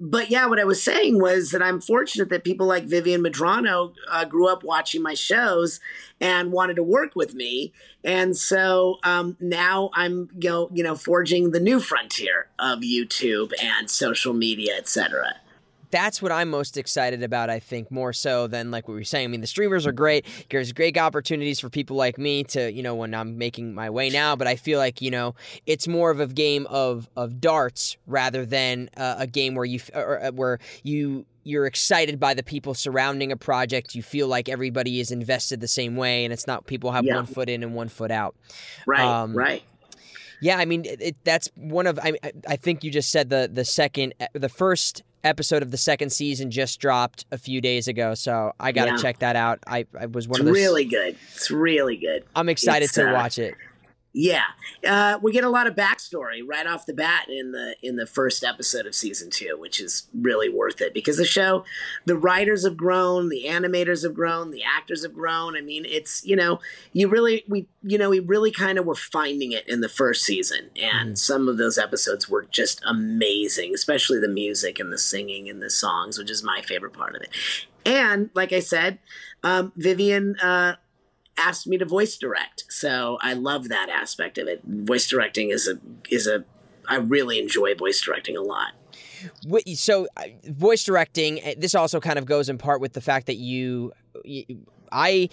[0.00, 3.92] but yeah, what I was saying was that I'm fortunate that people like Vivienne Medrano
[4.10, 5.78] uh, grew up watching my shows
[6.20, 7.72] and wanted to work with me,
[8.02, 13.52] and so um, now I'm you know, you know forging the new frontier of YouTube
[13.62, 15.34] and social media, etc
[15.90, 19.04] that's what I'm most excited about, I think, more so than like what we were
[19.04, 19.24] saying.
[19.24, 20.26] I mean, the streamers are great.
[20.50, 24.10] There's great opportunities for people like me to, you know, when I'm making my way
[24.10, 25.34] now, but I feel like, you know,
[25.66, 29.80] it's more of a game of of darts rather than uh, a game where you
[29.94, 33.94] or, uh, where you you're excited by the people surrounding a project.
[33.94, 37.16] You feel like everybody is invested the same way, and it's not people have yeah.
[37.16, 38.34] one foot in and one foot out.
[38.86, 39.00] Right.
[39.00, 39.62] Um, right.
[40.42, 41.98] Yeah, I mean, it, that's one of.
[41.98, 42.14] I,
[42.48, 46.50] I think you just said the the second, the first episode of the second season
[46.50, 48.96] just dropped a few days ago, so I got to yeah.
[48.98, 49.58] check that out.
[49.66, 50.54] I, I was one it's of those.
[50.54, 51.16] Really good.
[51.34, 52.24] It's really good.
[52.34, 53.54] I'm excited it's, to uh, watch it.
[54.12, 54.46] Yeah,
[54.84, 58.06] uh, we get a lot of backstory right off the bat in the in the
[58.06, 61.64] first episode of season two, which is really worth it because the show,
[62.06, 65.56] the writers have grown, the animators have grown, the actors have grown.
[65.56, 66.58] I mean, it's you know,
[66.92, 70.24] you really we you know we really kind of were finding it in the first
[70.24, 71.18] season, and mm.
[71.18, 75.70] some of those episodes were just amazing, especially the music and the singing and the
[75.70, 77.30] songs, which is my favorite part of it.
[77.86, 78.98] And like I said,
[79.44, 80.34] um, Vivienne.
[80.42, 80.74] Uh,
[81.40, 82.64] asked me to voice direct.
[82.68, 84.60] So I love that aspect of it.
[84.64, 85.78] Voice directing is a
[86.10, 86.44] is a
[86.88, 88.72] I really enjoy voice directing a lot.
[89.74, 91.42] So, uh, voice directing.
[91.42, 93.92] Eh, this also kind of goes in part with the fact that you,
[94.92, 95.28] I.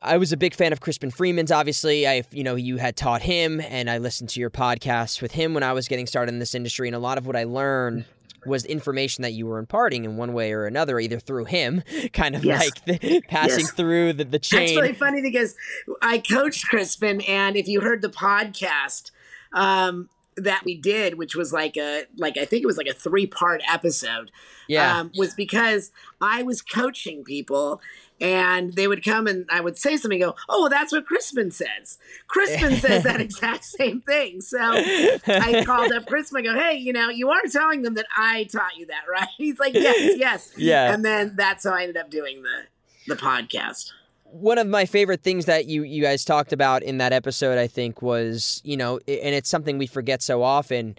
[0.00, 1.50] I was a big fan of Crispin Freeman's.
[1.50, 5.32] Obviously, I you know you had taught him, and I listened to your podcast with
[5.32, 6.86] him when I was getting started in this industry.
[6.86, 8.04] And a lot of what I learned
[8.46, 11.82] was information that you were imparting in one way or another, either through him,
[12.12, 12.64] kind of yes.
[12.64, 13.72] like the, passing yes.
[13.72, 14.62] through the, the chain.
[14.62, 15.54] It's really funny because
[16.02, 19.10] I coached Crispin, and if you heard the podcast,
[19.52, 22.94] um, that we did, which was like a like I think it was like a
[22.94, 24.30] three part episode.
[24.68, 27.80] Yeah, um, was because I was coaching people,
[28.20, 30.18] and they would come and I would say something.
[30.18, 31.98] Go, oh, well, that's what Crispin says.
[32.26, 34.40] Crispin says that exact same thing.
[34.40, 36.40] So I called up Crispin.
[36.40, 39.28] I go, hey, you know, you are telling them that I taught you that, right?
[39.36, 40.92] He's like, yes, yes, yeah.
[40.92, 42.66] And then that's how I ended up doing the
[43.06, 43.92] the podcast
[44.30, 47.66] one of my favorite things that you you guys talked about in that episode, I
[47.66, 50.96] think, was you know, and it's something we forget so often.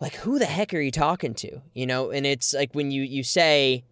[0.00, 1.60] Like, who the heck are you talking to?
[1.74, 3.84] You know, and it's like when you you say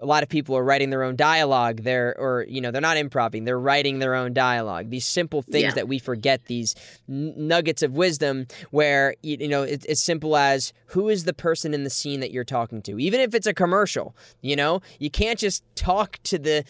[0.00, 2.96] a lot of people are writing their own dialogue they're or you know they're not
[2.96, 5.72] improvising they're writing their own dialogue these simple things yeah.
[5.72, 6.74] that we forget these
[7.08, 11.74] n- nuggets of wisdom where you know it's as simple as who is the person
[11.74, 15.10] in the scene that you're talking to even if it's a commercial you know you
[15.10, 16.64] can't just talk to the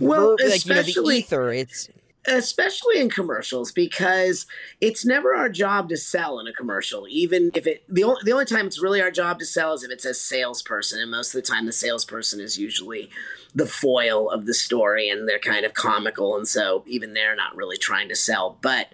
[0.00, 1.50] well, like you know the ether.
[1.50, 1.88] It's
[2.28, 4.46] especially in commercials because
[4.80, 8.32] it's never our job to sell in a commercial even if it the only the
[8.32, 11.34] only time it's really our job to sell is if it's a salesperson and most
[11.34, 13.10] of the time the salesperson is usually
[13.54, 17.56] the foil of the story and they're kind of comical and so even they're not
[17.56, 18.58] really trying to sell.
[18.60, 18.88] But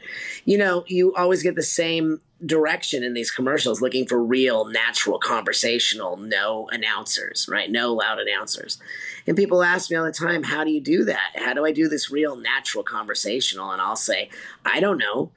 [0.45, 5.19] you know you always get the same direction in these commercials looking for real natural
[5.19, 7.71] conversational no announcers right?
[7.71, 8.79] No loud announcers.
[9.27, 11.33] And people ask me all the time how do you do that?
[11.37, 13.71] How do i do this real natural conversational?
[13.71, 14.29] And i'll say
[14.65, 15.31] i don't know.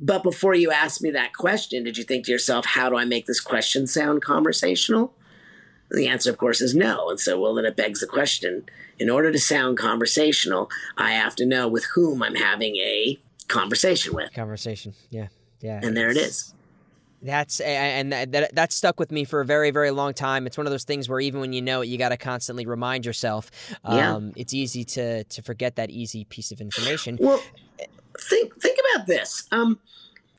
[0.00, 3.04] But before you ask me that question did you think to yourself how do i
[3.04, 5.14] make this question sound conversational?
[5.90, 7.10] The answer of course is no.
[7.10, 8.64] And so well then it begs the question
[8.98, 14.14] in order to sound conversational i have to know with whom i'm having a conversation
[14.14, 14.32] with.
[14.32, 15.28] Conversation yeah
[15.60, 15.80] yeah.
[15.82, 16.54] And there it is.
[17.20, 20.46] That's and that that stuck with me for a very very long time.
[20.46, 22.64] It's one of those things where even when you know it, you got to constantly
[22.64, 23.50] remind yourself.
[23.84, 24.14] Yeah.
[24.14, 27.18] Um, it's easy to to forget that easy piece of information.
[27.20, 27.42] Well,
[28.20, 29.48] think think about this.
[29.50, 29.80] Um,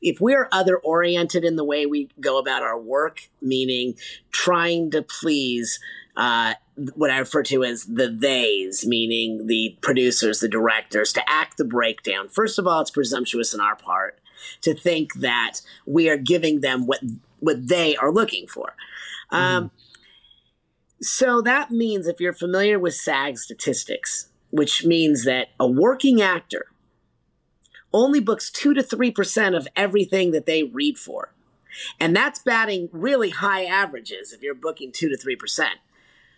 [0.00, 3.94] if we're other oriented in the way we go about our work, meaning
[4.30, 5.78] trying to please
[6.16, 6.54] uh,
[6.94, 11.64] what I refer to as the theys, meaning the producers, the directors, to act the
[11.64, 12.28] breakdown.
[12.30, 14.18] First of all, it's presumptuous on our part
[14.62, 17.00] to think that we are giving them what
[17.40, 18.74] what they are looking for.
[19.32, 19.36] Mm-hmm.
[19.36, 19.70] Um,
[21.02, 26.66] so that means if you're familiar with SAG statistics, which means that a working actor
[27.92, 31.32] only books two to three percent of everything that they read for.
[31.98, 35.78] And that's batting really high averages if you're booking two to three percent.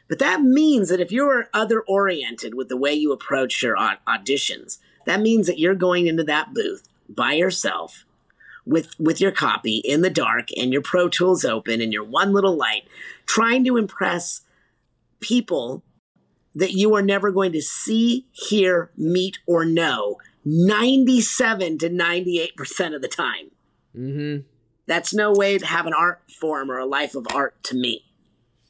[0.09, 4.79] But that means that if you're other oriented with the way you approach your auditions,
[5.07, 8.05] that means that you're going into that booth by yourself
[8.65, 12.33] with with your copy in the dark and your Pro Tools open and your one
[12.33, 12.85] little light,
[13.27, 14.43] trying to impress
[15.21, 15.83] people
[16.55, 23.01] that you are never going to see, hear, meet, or know 97 to 98% of
[23.01, 23.51] the time.
[23.97, 24.43] Mm-hmm.
[24.87, 28.05] That's no way to have an art form or a life of art to me.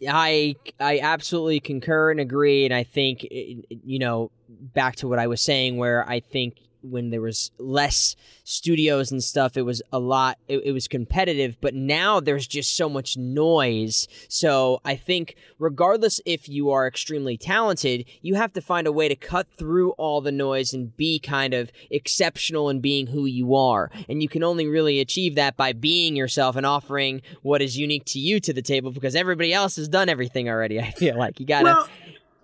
[0.09, 5.29] I I absolutely concur and agree, and I think you know back to what I
[5.29, 9.99] was saying, where I think when there was less studios and stuff it was a
[9.99, 14.09] lot it, it, was competitive but now there's just so much noise.
[14.29, 19.09] So i think regardless if you are extremely talented you have to find a way
[19.09, 23.55] to cut through all the noise and be kind of exceptional in being who you
[23.55, 23.91] are.
[24.09, 28.05] And you can only really achieve that by being yourself and offering what is unique
[28.07, 31.41] to you to the table because everybody else has done everything already i feel like.
[31.41, 31.89] You gotta well,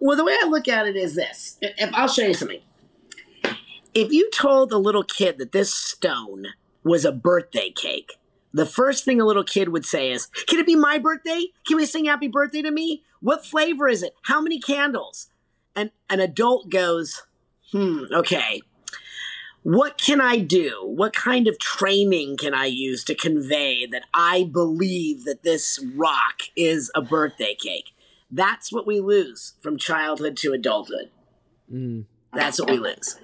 [0.01, 1.59] well the way i look at it is this.
[1.61, 2.61] If i'll show you something
[3.95, 6.47] if you told a little kid that this stone
[6.85, 8.19] was a birthday cake,
[8.53, 11.47] the first thing a little kid would say is, Can it be my birthday?
[11.67, 13.03] Can we sing happy birthday to me?
[13.21, 14.15] What flavor is it?
[14.23, 15.29] How many candles?
[15.75, 17.23] And an adult goes,
[17.73, 18.63] Hmm, okay.
[19.63, 20.81] What can I do?
[20.85, 26.43] What kind of training can I use to convey that I believe that this rock
[26.57, 27.91] is a birthday cake?
[28.31, 31.11] That's what we lose from childhood to adulthood.
[31.73, 32.07] Mm.
[32.33, 33.19] That's what we lose.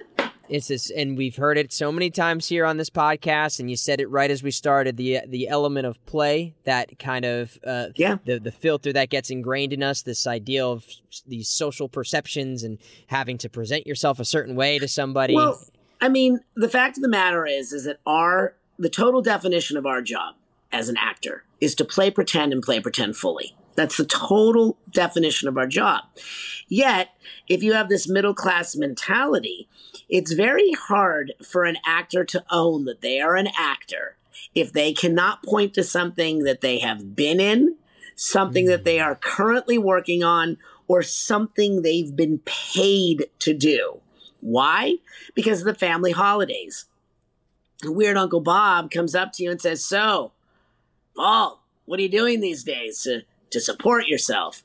[0.48, 3.60] It's this, and we've heard it so many times here on this podcast.
[3.60, 7.24] And you said it right as we started the the element of play, that kind
[7.24, 10.02] of uh, yeah, the the filter that gets ingrained in us.
[10.02, 10.84] This idea of
[11.26, 12.78] these social perceptions and
[13.08, 15.34] having to present yourself a certain way to somebody.
[15.34, 15.60] Well,
[16.00, 19.86] I mean, the fact of the matter is, is that our the total definition of
[19.86, 20.34] our job
[20.72, 23.56] as an actor is to play pretend and play pretend fully.
[23.76, 26.04] That's the total definition of our job.
[26.68, 27.10] Yet,
[27.48, 29.68] if you have this middle class mentality,
[30.14, 34.16] it's very hard for an actor to own that they are an actor
[34.54, 37.74] if they cannot point to something that they have been in,
[38.14, 39.04] something that they mm.
[39.04, 40.56] are currently working on,
[40.86, 44.00] or something they've been paid to do.
[44.38, 44.98] Why?
[45.34, 46.84] Because of the family holidays.
[47.82, 50.30] Weird Uncle Bob comes up to you and says, So,
[51.16, 54.62] Paul, what are you doing these days to, to support yourself?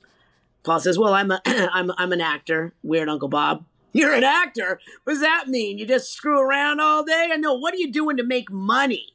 [0.63, 3.65] Paul says, Well, I'm, a, I'm, I'm an actor, Weird Uncle Bob.
[3.93, 4.79] You're an actor.
[5.03, 5.77] What does that mean?
[5.77, 7.29] You just screw around all day?
[7.31, 7.53] I know.
[7.53, 9.13] What are you doing to make money?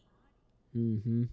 [0.76, 1.24] Mm-hmm.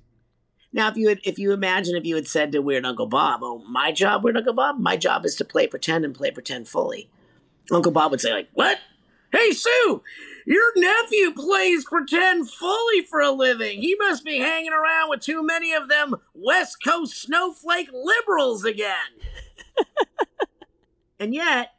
[0.73, 3.41] Now, if you had, if you imagine if you had said to Weird Uncle Bob,
[3.43, 6.67] "Oh, my job, Weird Uncle Bob, my job is to play pretend and play pretend
[6.69, 7.09] fully,"
[7.71, 8.77] Uncle Bob would say, "Like what?
[9.33, 10.03] Hey, Sue,
[10.45, 13.81] your nephew plays pretend fully for a living.
[13.81, 18.95] He must be hanging around with too many of them West Coast snowflake liberals again."
[21.19, 21.71] and yet,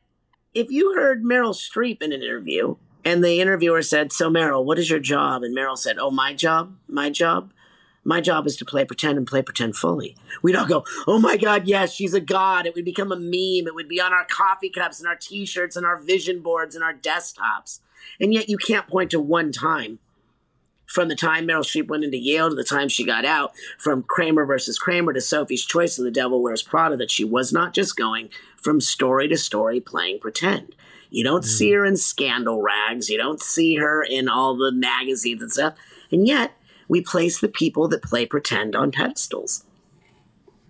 [0.54, 4.78] if you heard Meryl Streep in an interview and the interviewer said, So, Meryl, what
[4.78, 5.42] is your job?
[5.42, 6.76] And Meryl said, Oh, my job?
[6.88, 7.52] My job?
[8.04, 10.16] My job is to play pretend and play pretend fully.
[10.42, 12.66] We'd all go, Oh my God, yes, she's a god.
[12.66, 13.66] It would become a meme.
[13.66, 16.74] It would be on our coffee cups and our t shirts and our vision boards
[16.74, 17.80] and our desktops.
[18.20, 20.00] And yet you can't point to one time
[20.92, 24.02] from the time Meryl Streep went into Yale to the time she got out, from
[24.02, 27.72] Kramer versus Kramer to Sophie's Choice of the Devil Wears Prada, that she was not
[27.72, 28.28] just going
[28.58, 30.74] from story to story playing pretend.
[31.08, 31.48] You don't mm.
[31.48, 33.08] see her in scandal rags.
[33.08, 35.74] You don't see her in all the magazines and stuff.
[36.10, 36.52] And yet,
[36.88, 39.64] we place the people that play pretend on pedestals.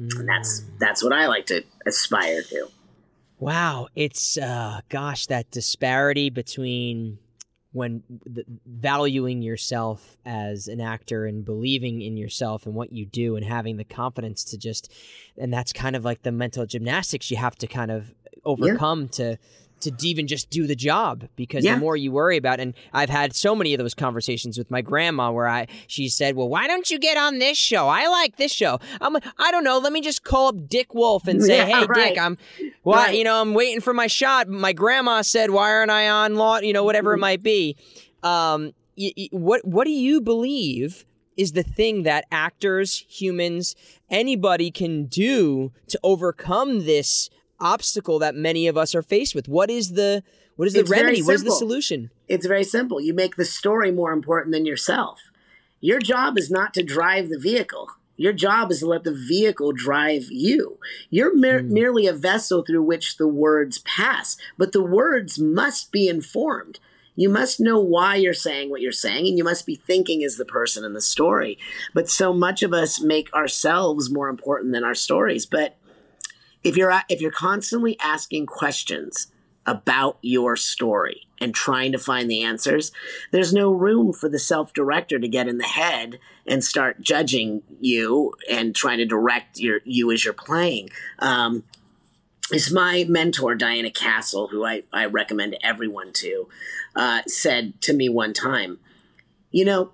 [0.00, 0.20] Mm.
[0.20, 0.78] And that's mm.
[0.78, 2.68] that's what I like to aspire to.
[3.40, 7.18] Wow, it's uh gosh, that disparity between
[7.72, 13.36] when the, valuing yourself as an actor and believing in yourself and what you do
[13.36, 14.92] and having the confidence to just
[15.38, 18.14] and that's kind of like the mental gymnastics you have to kind of
[18.44, 19.08] overcome yeah.
[19.08, 19.38] to
[19.82, 21.74] to even just do the job because yeah.
[21.74, 24.80] the more you worry about and I've had so many of those conversations with my
[24.80, 27.88] grandma where I she said, "Well, why don't you get on this show?
[27.88, 30.94] I like this show." I'm like, "I don't know, let me just call up Dick
[30.94, 32.10] Wolf and say, yeah, "Hey right.
[32.10, 32.38] Dick, I'm
[32.82, 33.18] why, right.
[33.18, 34.48] you know, I'm waiting for my shot.
[34.48, 37.20] My grandma said, "Why aren't I on law, you know, whatever it mm-hmm.
[37.20, 37.76] might be."
[38.22, 41.04] Um y- y- what what do you believe
[41.36, 43.74] is the thing that actors, humans,
[44.10, 47.30] anybody can do to overcome this
[47.62, 49.48] obstacle that many of us are faced with.
[49.48, 50.22] What is the
[50.56, 51.22] what is the it's remedy?
[51.22, 52.10] What is the solution?
[52.28, 53.00] It's very simple.
[53.00, 55.20] You make the story more important than yourself.
[55.80, 57.88] Your job is not to drive the vehicle.
[58.16, 60.78] Your job is to let the vehicle drive you.
[61.10, 61.70] You're mer- mm.
[61.70, 66.78] merely a vessel through which the words pass, but the words must be informed.
[67.16, 70.36] You must know why you're saying what you're saying, and you must be thinking as
[70.36, 71.58] the person in the story.
[71.92, 75.44] But so much of us make ourselves more important than our stories.
[75.44, 75.76] But
[76.64, 79.28] if you're if you're constantly asking questions
[79.66, 82.90] about your story and trying to find the answers,
[83.30, 87.62] there's no room for the self director to get in the head and start judging
[87.80, 90.88] you and trying to direct your you as you're playing.
[91.18, 91.64] Um,
[92.52, 96.48] is my mentor Diana Castle, who I, I recommend everyone to,
[96.94, 98.78] uh, said to me one time,
[99.50, 99.92] you know,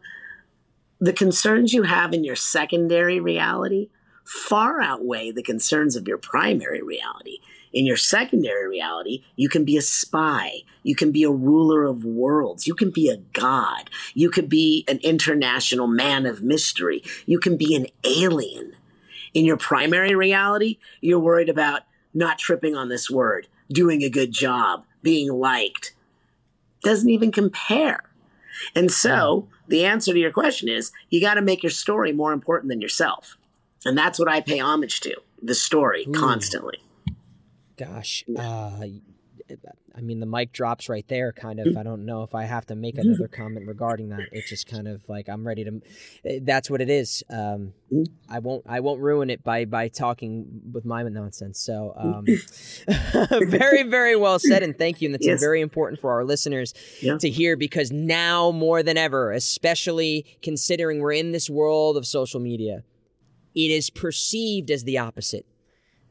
[0.98, 3.90] the concerns you have in your secondary reality
[4.28, 7.38] far outweigh the concerns of your primary reality.
[7.72, 10.62] In your secondary reality, you can be a spy.
[10.82, 12.66] You can be a ruler of worlds.
[12.66, 13.88] You can be a god.
[14.14, 17.02] You could be an international man of mystery.
[17.24, 18.74] You can be an alien.
[19.32, 24.32] In your primary reality, you're worried about not tripping on this word, doing a good
[24.32, 25.94] job, being liked.
[26.82, 28.02] Doesn't even compare.
[28.74, 29.70] And so hmm.
[29.70, 32.82] the answer to your question is you got to make your story more important than
[32.82, 33.37] yourself.
[33.84, 36.14] And that's what I pay homage to the story mm.
[36.14, 36.78] constantly.
[37.76, 38.24] Gosh.
[38.36, 38.84] Uh,
[39.98, 41.76] I mean, the mic drops right there, kind of.
[41.76, 44.28] I don't know if I have to make another comment regarding that.
[44.30, 45.80] It's just kind of like I'm ready to.
[46.24, 47.24] Eh, that's what it is.
[47.28, 47.72] Um,
[48.28, 48.64] I won't.
[48.68, 51.58] I won't ruin it by by talking with my nonsense.
[51.58, 52.26] So, um,
[53.48, 55.08] very, very well said, and thank you.
[55.08, 55.40] And that's yes.
[55.40, 57.18] very important for our listeners yeah.
[57.18, 62.38] to hear because now more than ever, especially considering we're in this world of social
[62.38, 62.84] media,
[63.54, 65.46] it is perceived as the opposite.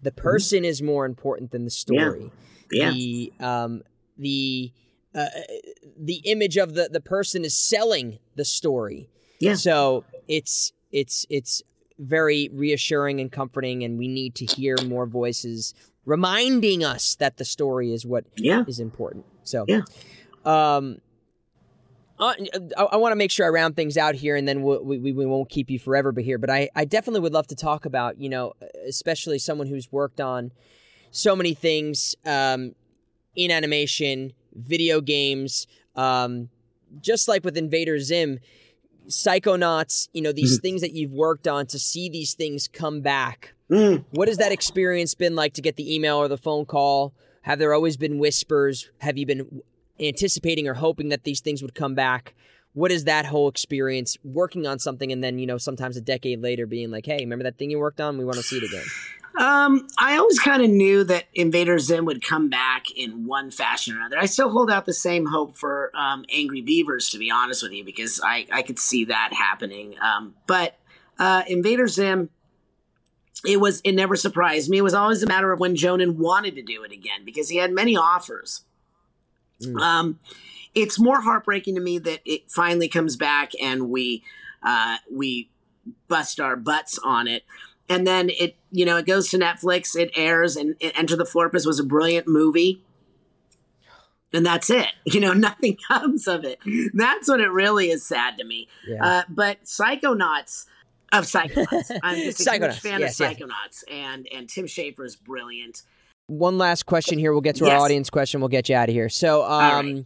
[0.01, 0.21] The mm-hmm.
[0.21, 2.23] person is more important than the story.
[2.23, 2.29] Yeah
[2.71, 2.91] yeah.
[2.91, 3.83] the um,
[4.17, 4.71] the
[5.15, 5.25] uh,
[5.97, 9.09] the image of the the person is selling the story.
[9.39, 9.55] Yeah.
[9.55, 11.61] So it's it's it's
[11.99, 15.73] very reassuring and comforting, and we need to hear more voices
[16.05, 18.63] reminding us that the story is what yeah.
[18.67, 19.25] is important.
[19.43, 19.81] So yeah.
[20.45, 20.99] Um,
[22.19, 22.33] uh,
[22.77, 24.97] I, I want to make sure I round things out here, and then we'll, we,
[24.99, 26.11] we won't keep you forever.
[26.11, 28.53] But here, but I, I definitely would love to talk about, you know,
[28.87, 30.51] especially someone who's worked on
[31.11, 32.73] so many things um,
[33.35, 36.49] in animation, video games, um,
[37.01, 38.39] just like with Invader Zim,
[39.07, 40.61] Psychonauts, you know, these mm-hmm.
[40.61, 43.53] things that you've worked on to see these things come back.
[43.71, 44.05] Mm.
[44.11, 47.13] What has that experience been like to get the email or the phone call?
[47.41, 48.89] Have there always been whispers?
[48.99, 49.61] Have you been
[49.99, 52.33] anticipating or hoping that these things would come back?
[52.73, 56.41] What is that whole experience working on something and then, you know, sometimes a decade
[56.41, 58.17] later being like, hey, remember that thing you worked on?
[58.17, 58.85] We want to see it again.
[59.39, 63.95] Um, I always kind of knew that Invader Zim would come back in one fashion
[63.95, 64.17] or another.
[64.17, 67.71] I still hold out the same hope for um, Angry Beavers, to be honest with
[67.71, 69.93] you, because I, I could see that happening.
[70.01, 70.79] Um, but
[71.19, 72.31] uh, Invader Zim,
[73.45, 74.79] it was it never surprised me.
[74.79, 77.57] It was always a matter of when Jhonen wanted to do it again because he
[77.57, 78.63] had many offers.
[79.61, 79.79] Mm.
[79.79, 80.19] Um,
[80.75, 84.23] it's more heartbreaking to me that it finally comes back and we
[84.63, 85.49] uh, we
[86.07, 87.43] bust our butts on it.
[87.89, 91.65] And then it you know it goes to netflix it airs and enter the florpus
[91.65, 92.83] was a brilliant movie.
[94.33, 94.87] And that's it.
[95.05, 96.59] You know nothing comes of it.
[96.93, 98.67] That's what it really is sad to me.
[98.87, 99.05] Yeah.
[99.05, 100.65] uh, but psychonauts
[101.11, 101.97] of psychonauts.
[102.03, 103.89] I'm just a huge fan yes, of psychonauts yes.
[103.89, 105.83] and and tim schafer is brilliant
[106.27, 107.73] one last question here we'll get to yes.
[107.73, 110.05] our audience question we'll get you out of here so um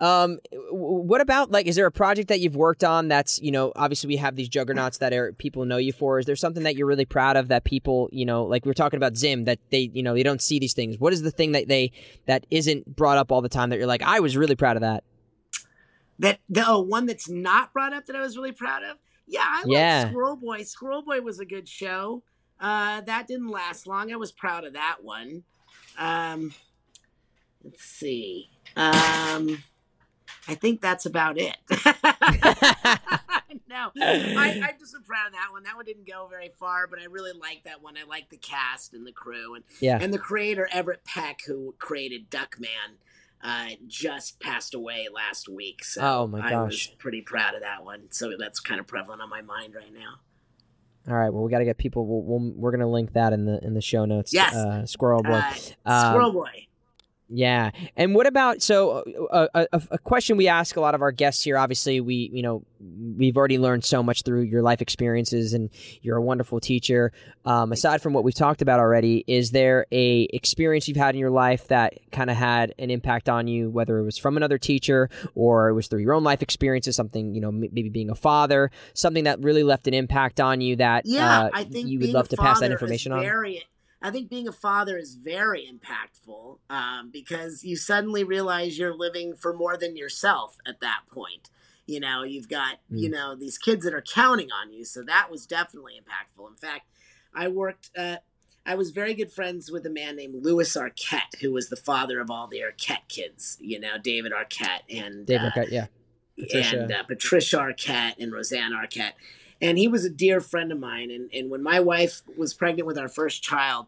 [0.00, 0.38] um,
[0.70, 4.08] what about like, is there a project that you've worked on that's, you know, obviously
[4.08, 6.18] we have these juggernauts that are people know you for.
[6.18, 8.74] Is there something that you're really proud of that people, you know, like we are
[8.74, 10.98] talking about Zim that they, you know, they don't see these things.
[10.98, 11.92] What is the thing that they,
[12.26, 14.82] that isn't brought up all the time that you're like, I was really proud of
[14.82, 15.04] that?
[16.18, 18.98] That the oh, one that's not brought up that I was really proud of.
[19.26, 20.02] Yeah, I yeah.
[20.02, 20.62] like Squirrel Boy.
[20.64, 22.22] Squirrel Boy was a good show.
[22.60, 24.12] Uh, that didn't last long.
[24.12, 25.44] I was proud of that one.
[25.98, 26.52] Um,
[27.62, 28.50] let's see.
[28.76, 29.62] Um,
[30.48, 31.56] I think that's about it.
[33.68, 35.62] no, I, I just am proud of that one.
[35.64, 37.96] That one didn't go very far, but I really like that one.
[37.96, 39.98] I like the cast and the crew, and yeah.
[40.00, 42.98] and the creator Everett Peck, who created Duckman,
[43.42, 45.84] uh, just passed away last week.
[45.84, 48.10] So oh my gosh, I was pretty proud of that one.
[48.10, 50.20] So that's kind of prevalent on my mind right now.
[51.08, 51.30] All right.
[51.30, 52.06] Well, we got to get people.
[52.06, 54.32] we we we are going to link that in the in the show notes.
[54.32, 54.54] Yes.
[54.54, 55.32] Uh, Squirrel Boy.
[55.32, 56.66] Uh, um, Squirrel Boy.
[57.28, 61.10] Yeah, and what about so uh, a, a, question we ask a lot of our
[61.10, 61.56] guests here?
[61.56, 62.66] Obviously, we you know
[63.16, 65.70] we've already learned so much through your life experiences, and
[66.02, 67.12] you're a wonderful teacher.
[67.46, 71.18] Um, aside from what we've talked about already, is there a experience you've had in
[71.18, 74.58] your life that kind of had an impact on you, whether it was from another
[74.58, 78.14] teacher or it was through your own life experiences, something you know maybe being a
[78.14, 82.00] father, something that really left an impact on you that yeah, uh, I think you
[82.00, 83.22] would love to pass that information on.
[83.22, 83.64] Very
[84.04, 89.34] I think being a father is very impactful um, because you suddenly realize you're living
[89.34, 91.48] for more than yourself at that point.
[91.86, 93.00] You know, you've got, mm.
[93.00, 94.84] you know, these kids that are counting on you.
[94.84, 96.46] So that was definitely impactful.
[96.46, 96.82] In fact,
[97.34, 98.16] I worked, uh,
[98.66, 102.20] I was very good friends with a man named Lewis Arquette, who was the father
[102.20, 103.56] of all the Arquette kids.
[103.58, 105.86] You know, David Arquette and David uh, Arquette, yeah.
[106.38, 106.78] Patricia.
[106.78, 109.12] and uh, Patricia Arquette and Rosanna Arquette.
[109.64, 111.10] And he was a dear friend of mine.
[111.10, 113.86] And, and when my wife was pregnant with our first child,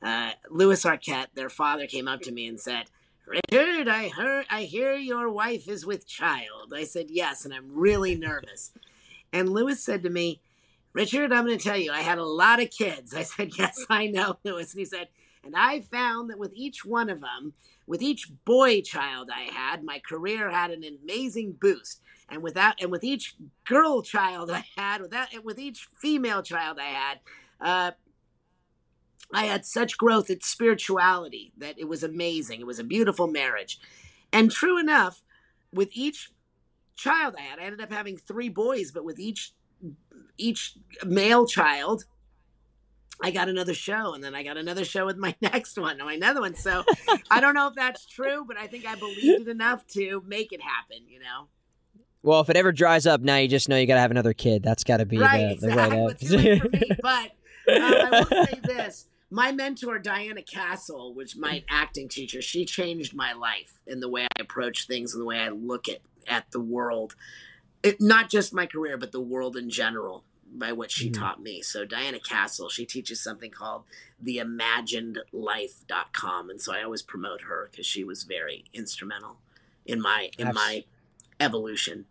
[0.00, 2.84] uh, Lewis Arquette, their father, came up to me and said,
[3.26, 6.72] Richard, I heard, I hear your wife is with child.
[6.72, 8.70] I said yes, and I'm really nervous.
[9.32, 10.42] And Lewis said to me,
[10.92, 13.12] Richard, I'm going to tell you, I had a lot of kids.
[13.12, 14.74] I said, yes, I know, Lewis.
[14.74, 15.08] And he said,
[15.42, 17.52] and I found that with each one of them,
[17.84, 22.00] with each boy child I had, my career had an amazing boost.
[22.28, 26.78] And without, and with each girl child I had, with that, with each female child
[26.80, 27.20] I had,
[27.60, 27.90] uh,
[29.32, 32.60] I had such growth in spirituality that it was amazing.
[32.60, 33.80] It was a beautiful marriage.
[34.32, 35.22] And true enough,
[35.72, 36.32] with each
[36.96, 39.52] child I had, I ended up having three boys, but with each
[40.38, 40.74] each
[41.04, 42.04] male child,
[43.22, 46.04] I got another show, and then I got another show with my next one, and
[46.04, 46.54] my another one.
[46.54, 46.84] So
[47.30, 50.52] I don't know if that's true, but I think I believed it enough to make
[50.52, 51.06] it happen.
[51.08, 51.48] You know.
[52.26, 54.32] Well, if it ever dries up, now you just know you got to have another
[54.32, 54.64] kid.
[54.64, 55.96] That's got to be right, the, the exactly.
[55.96, 57.30] way It's too late for me, but
[57.68, 63.14] uh, I will say this: my mentor Diana Castle, which my acting teacher, she changed
[63.14, 66.50] my life in the way I approach things and the way I look at at
[66.50, 67.14] the world.
[67.84, 71.18] It, not just my career, but the world in general by what she Mhm.
[71.20, 71.62] taught me.
[71.62, 73.84] So Diana Castle, she teaches something called
[74.20, 79.38] the imaginedlife.com and so I always promote her cuz she was very instrumental
[79.84, 80.84] in my in Abs- my
[81.38, 82.06] evolution.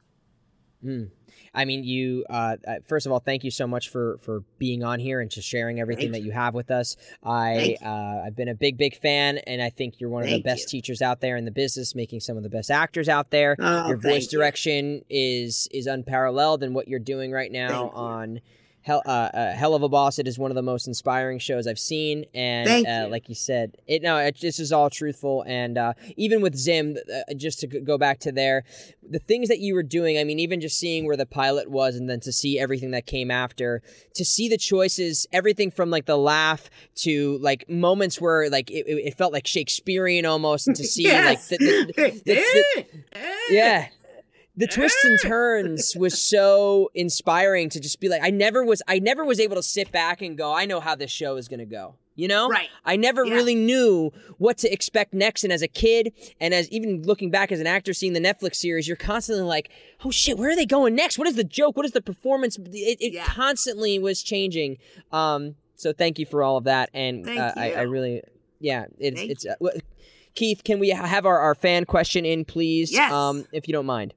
[0.85, 1.09] Mm.
[1.53, 2.25] I mean, you.
[2.29, 5.31] Uh, uh, first of all, thank you so much for for being on here and
[5.31, 6.97] just sharing everything Thank that you have with us.
[7.23, 10.43] I uh, I've been a big big fan, and I think you're one of Thank
[10.43, 10.77] the best you.
[10.79, 13.55] teachers out there in the business, making some of the best actors out there.
[13.59, 14.37] Oh, Your voice thank you.
[14.37, 17.97] direction is is unparalleled, and what you're doing right now Thank you.
[18.85, 20.19] Hell, uh, uh, Helluva Boss.
[20.19, 23.11] It is one of the most inspiring shows I've seen, and uh, you.
[23.11, 25.43] like you said, it no, it, this is all truthful.
[25.47, 28.63] And uh, even with Zim, uh, just to go back to there,
[29.01, 30.19] the things that you were doing.
[30.19, 33.07] I mean, even just seeing where the pilot was, and then to see everything that
[33.07, 33.81] came after,
[34.13, 38.85] to see the choices, everything from like the laugh to like moments where like it,
[38.87, 41.49] it it felt like Shakespearean almost, and to see Yes.
[41.49, 42.85] like the, the, the-
[43.49, 43.87] yeah
[44.57, 48.99] the twists and turns was so inspiring to just be like i never was i
[48.99, 51.59] never was able to sit back and go i know how this show is going
[51.59, 52.47] to go you know?
[52.47, 52.69] Right.
[52.85, 53.33] i never Yeah.
[53.33, 57.51] really knew what to expect next and as a kid and as even looking back
[57.51, 59.69] as an actor seeing the netflix series you're constantly like
[60.05, 61.17] oh shit where are they going next?
[61.17, 61.75] What is the joke?
[61.75, 62.57] What is the performance?
[62.57, 63.25] It, it Yeah.
[63.25, 64.77] constantly was changing.
[65.11, 68.21] Um so thank you for all of that and uh, I, I really
[68.61, 69.55] yeah it's Thank it's uh,
[70.35, 72.93] keith can we have our, our fan question in please?
[72.93, 73.11] Yes.
[73.11, 74.13] um if you don't mind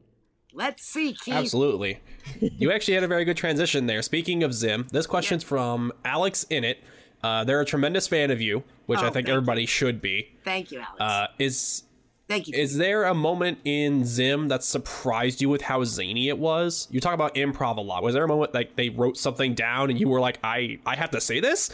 [0.58, 1.34] Let's see, Keith.
[1.34, 2.00] Absolutely.
[2.40, 4.02] you actually had a very good transition there.
[4.02, 6.78] Speaking of Zim, this question's from Alex Innit.
[7.22, 10.34] Uh, they're a tremendous fan of you, which Oh, I think everybody should be.
[10.42, 11.00] Thank you, Alex.
[11.00, 11.84] Uh, is
[12.26, 12.54] Thank you.
[12.56, 16.88] is there a moment in Zim that surprised you with how zany it was?
[16.90, 18.02] You talk about improv a lot.
[18.02, 20.96] Was there a moment like they wrote something down and you were like, I I
[20.96, 21.70] have to say this?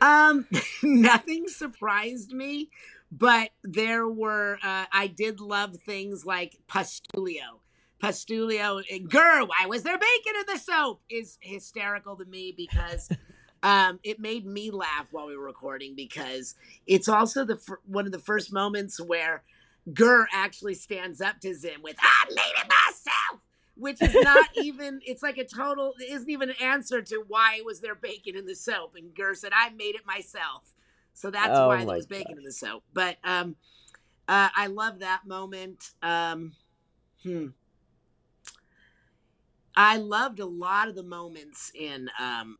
[0.00, 0.46] Um,
[0.84, 2.70] nothing surprised me,
[3.10, 4.58] but there were.
[4.62, 7.59] Uh, I did love things like Pastulio.
[8.02, 11.02] Pastulio, GIR, why was there bacon in the soap?
[11.10, 13.10] Is hysterical to me because
[13.62, 16.54] um, it made me laugh while we were recording because
[16.86, 19.42] it's also the fir- one of the first moments where
[19.92, 23.42] GIR actually stands up to Zim with "I made it myself,"
[23.76, 25.00] which is not even.
[25.04, 25.94] It's like a total.
[25.98, 29.34] It isn't even an answer to why was there bacon in the soap, and GIR
[29.34, 30.74] said, "I made it myself."
[31.12, 32.82] So that's Oh why there was bacon in the soap.
[32.94, 33.56] But um,
[34.26, 35.90] uh, I love that moment.
[36.02, 36.52] Um,
[37.22, 37.48] hmm.
[39.76, 42.58] I loved a lot of the moments in um,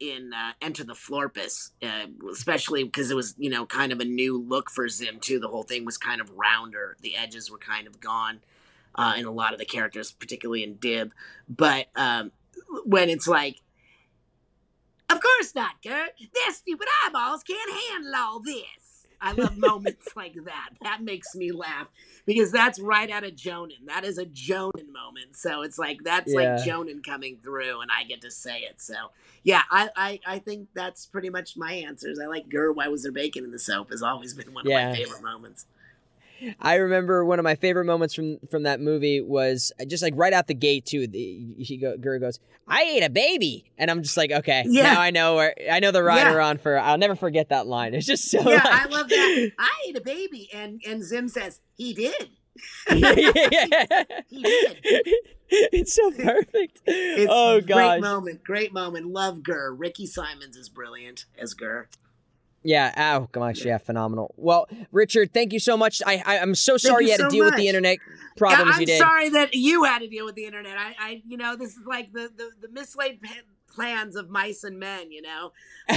[0.00, 4.04] in uh, Enter the Florpus, uh, especially because it was you know kind of a
[4.04, 5.38] new look for Zim too.
[5.38, 6.96] The whole thing was kind of rounder.
[7.02, 8.40] The edges were kind of gone
[8.94, 11.12] uh, in a lot of the characters, particularly in Dib.
[11.48, 12.32] But um,
[12.84, 13.60] when it's like,
[15.10, 16.10] of course not, Kurt.
[16.18, 18.87] Their stupid eyeballs can't handle all this.
[19.20, 20.70] I love moments like that.
[20.82, 21.88] That makes me laugh
[22.26, 23.86] because that's right out of Jhonen.
[23.86, 25.36] That is a Jhonen moment.
[25.36, 26.36] So it's like that's Yeah.
[26.40, 28.80] like Jhonen coming through, and I get to say it.
[28.80, 28.94] So
[29.42, 32.18] yeah, I, I I think that's pretty much my answers.
[32.18, 32.72] I like GIR.
[32.72, 33.90] Why was there bacon in the soap?
[33.90, 35.66] Has always been one of my favorite moments.
[36.60, 40.14] I remember one of my favorite moments from from that movie was uh, just like
[40.16, 41.06] right out the gate too.
[41.06, 44.94] The, he go, Guru goes, "I ate a baby," and I'm just like, okay, Yeah.
[44.94, 46.78] now I know where I know the rider on for.
[46.78, 47.94] I'll never forget that line.
[47.94, 48.38] It's just so.
[48.38, 49.50] Yeah, like- I love that.
[49.58, 52.30] I ate a baby, and and Zim says he did.
[52.90, 53.22] yeah.
[54.28, 54.78] He did.
[55.50, 56.80] It's so perfect.
[56.86, 57.76] It's oh a gosh.
[57.76, 59.06] great moment, great moment.
[59.06, 59.72] Love GIR.
[59.74, 61.88] Rikki Simons is brilliant as GIR.
[62.68, 63.16] Yeah.
[63.18, 63.64] Oh gosh.
[63.64, 63.78] Yeah.
[63.78, 64.34] Phenomenal.
[64.36, 66.02] Well, Richard, thank you so much.
[66.06, 67.96] I, I am so sorry you, you had so to deal with the internet
[68.36, 69.02] problems you didn't.
[69.02, 70.76] I'm sorry that you had to deal with the internet.
[70.76, 73.20] I, I you know, this is like the the, the mislaid
[73.74, 75.10] plans of mice and men.
[75.10, 75.52] You know,
[75.88, 75.96] um,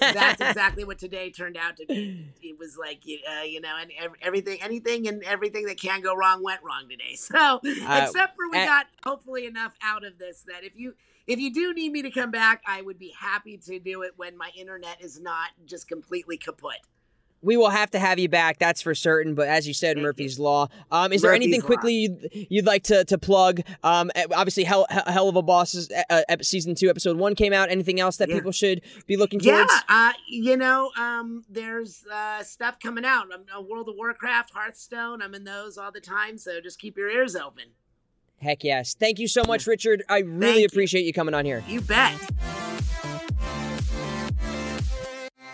[0.00, 2.32] that's exactly what today turned out to be.
[2.42, 3.90] It was like uh, you know, and
[4.22, 7.04] everything, anything, and everything that can go wrong went wrong today.
[7.18, 10.94] So, except for we uh, got hopefully enough out of this that if you
[11.28, 14.12] if you do need me to come back, I would be happy to do it
[14.16, 16.80] when my internet is not just completely kaput.
[17.40, 19.36] We will have to have you back, that's for certain.
[19.36, 20.66] But as you said, Thank Murphy's Law.
[20.90, 23.60] Um, is there anything quickly you'd, you'd like to, to plug?
[23.84, 27.70] Um, eh, obviously, Hell, Helluva Bosses uh, uh, season two, episode one came out.
[27.70, 28.34] Anything else that Yeah.
[28.34, 29.72] people should be looking Yeah, towards?
[29.88, 33.26] uh, you know, um, there's uh, stuff coming out.
[33.32, 35.22] I'm uh, World of Warcraft, Hearthstone.
[35.22, 37.66] I'm in those all the time, so just keep your ears open.
[38.40, 38.94] Heck yes.
[38.94, 40.04] Thank you so much, Richard.
[40.08, 40.66] I really you.
[40.66, 41.62] appreciate you coming on here.
[41.66, 42.14] You bet.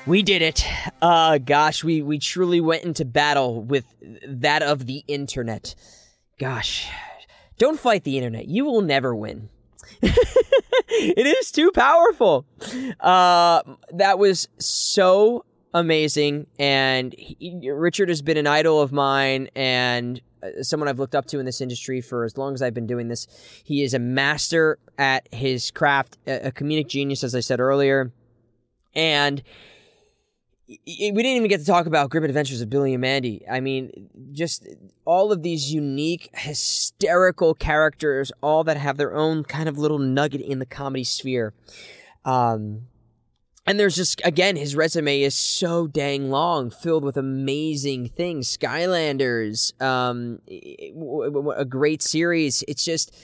[0.06, 0.66] We did it.
[1.00, 3.86] Uh gosh, we we truly went into battle with
[4.26, 5.74] that of the internet.
[6.38, 6.88] Gosh.
[7.56, 8.46] Don't fight the internet.
[8.48, 9.48] You will never win.
[10.02, 12.44] it is too powerful.
[13.00, 13.62] Uh
[13.94, 20.20] that was so amazing and he, Richard has been an idol of mine and
[20.62, 23.08] someone I've looked up to in this industry for as long as I've been doing
[23.08, 23.26] this.
[23.64, 28.12] He is a master at his craft, a, comedic genius as I said earlier.
[28.94, 29.42] And
[30.68, 33.44] we didn't even get to talk about Grim Adventures of Billy and Mandy.
[33.50, 34.66] I mean, just
[35.04, 40.40] all of these unique, hysterical characters, all that have their own kind of little nugget
[40.40, 41.52] in the comedy sphere.
[42.24, 42.86] Um,
[43.66, 48.56] and there's just again, his resume is so dang long, filled with amazing things.
[48.56, 50.40] Skylanders, um,
[51.56, 52.62] a great series.
[52.68, 53.14] It's just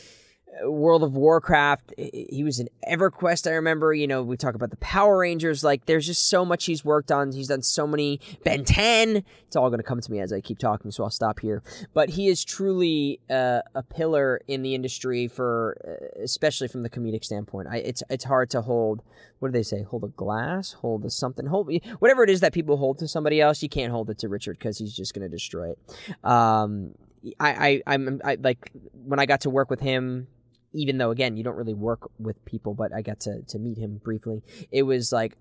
[0.64, 1.94] World of Warcraft.
[1.96, 3.50] He was in EverQuest.
[3.50, 3.94] I remember.
[3.94, 5.64] You know, we talk about the Power Rangers.
[5.64, 7.32] Like, there's just so much he's worked on.
[7.32, 8.20] He's done so many.
[8.44, 9.24] Ben 10.
[9.46, 11.62] It's all going to come to me as I keep talking, so I'll stop here.
[11.94, 16.90] But he is truly uh, a pillar in the industry for, uh, especially from the
[16.90, 17.68] comedic standpoint.
[17.70, 19.02] I, it's it's hard to hold.
[19.38, 19.82] What do they say?
[19.82, 20.72] Hold a glass.
[20.72, 21.46] Hold a something.
[21.46, 23.62] Hold whatever it is that people hold to somebody else.
[23.62, 25.78] You can't hold it to Richard because he's just going to destroy it.
[26.24, 26.94] Um,
[27.38, 30.26] I, I I'm I, like when I got to work with him
[30.72, 33.78] even though again you don't really work with people but i got to, to meet
[33.78, 34.42] him briefly.
[34.70, 35.36] It was like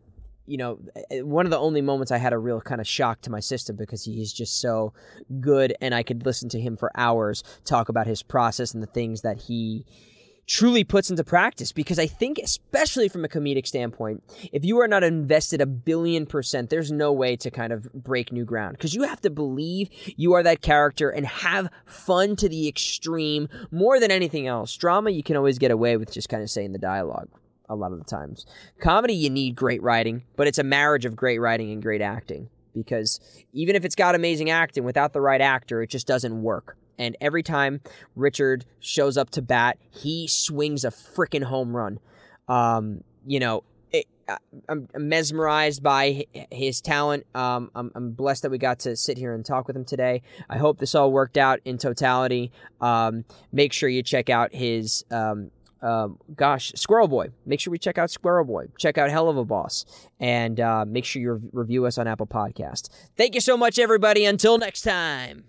[0.46, 0.80] you know
[1.22, 3.76] one of the only moments i had a real kind of shock to my system
[3.76, 4.94] because he is just so
[5.40, 8.88] good and i could listen to him for hours talk about his process and the
[8.88, 9.86] things that he
[10.50, 14.88] truly puts into practice because I think, especially from a comedic standpoint, if you are
[14.88, 18.96] not invested a billion percent, there's no way to kind of break new ground because
[18.96, 24.00] you have to believe you are that character and have fun to the extreme more
[24.00, 24.76] than anything else.
[24.76, 27.30] Drama, you can always get away with just kind of saying the dialogue
[27.70, 28.48] a lot of the times.
[28.82, 32.50] Comedy, you need great writing, but it's a marriage of great writing and great acting
[32.74, 33.20] because
[33.54, 36.76] even if it's got amazing acting, without the right actor, it just doesn't work.
[37.00, 37.82] And every time
[38.16, 42.00] Richard shows up to bat, he swings a freaking home run.
[42.48, 44.06] Um, you know, it,
[44.68, 47.26] I'm mesmerized by his talent.
[47.34, 50.22] Um, I'm, I'm, blessed that we got to sit here and talk with him today.
[50.50, 52.52] I hope this all worked out in totality.
[52.82, 55.06] Um, make sure you check out his.
[55.10, 55.52] Um,
[55.82, 57.30] um, gosh, Squirrel Boy.
[57.46, 58.66] Make sure we check out Squirrel Boy.
[58.78, 59.86] Check out Helluva Boss.
[60.20, 62.90] And uh, make sure you re- review us on Apple Podcast.
[63.16, 64.26] Thank you so much, everybody.
[64.26, 65.46] Until next time.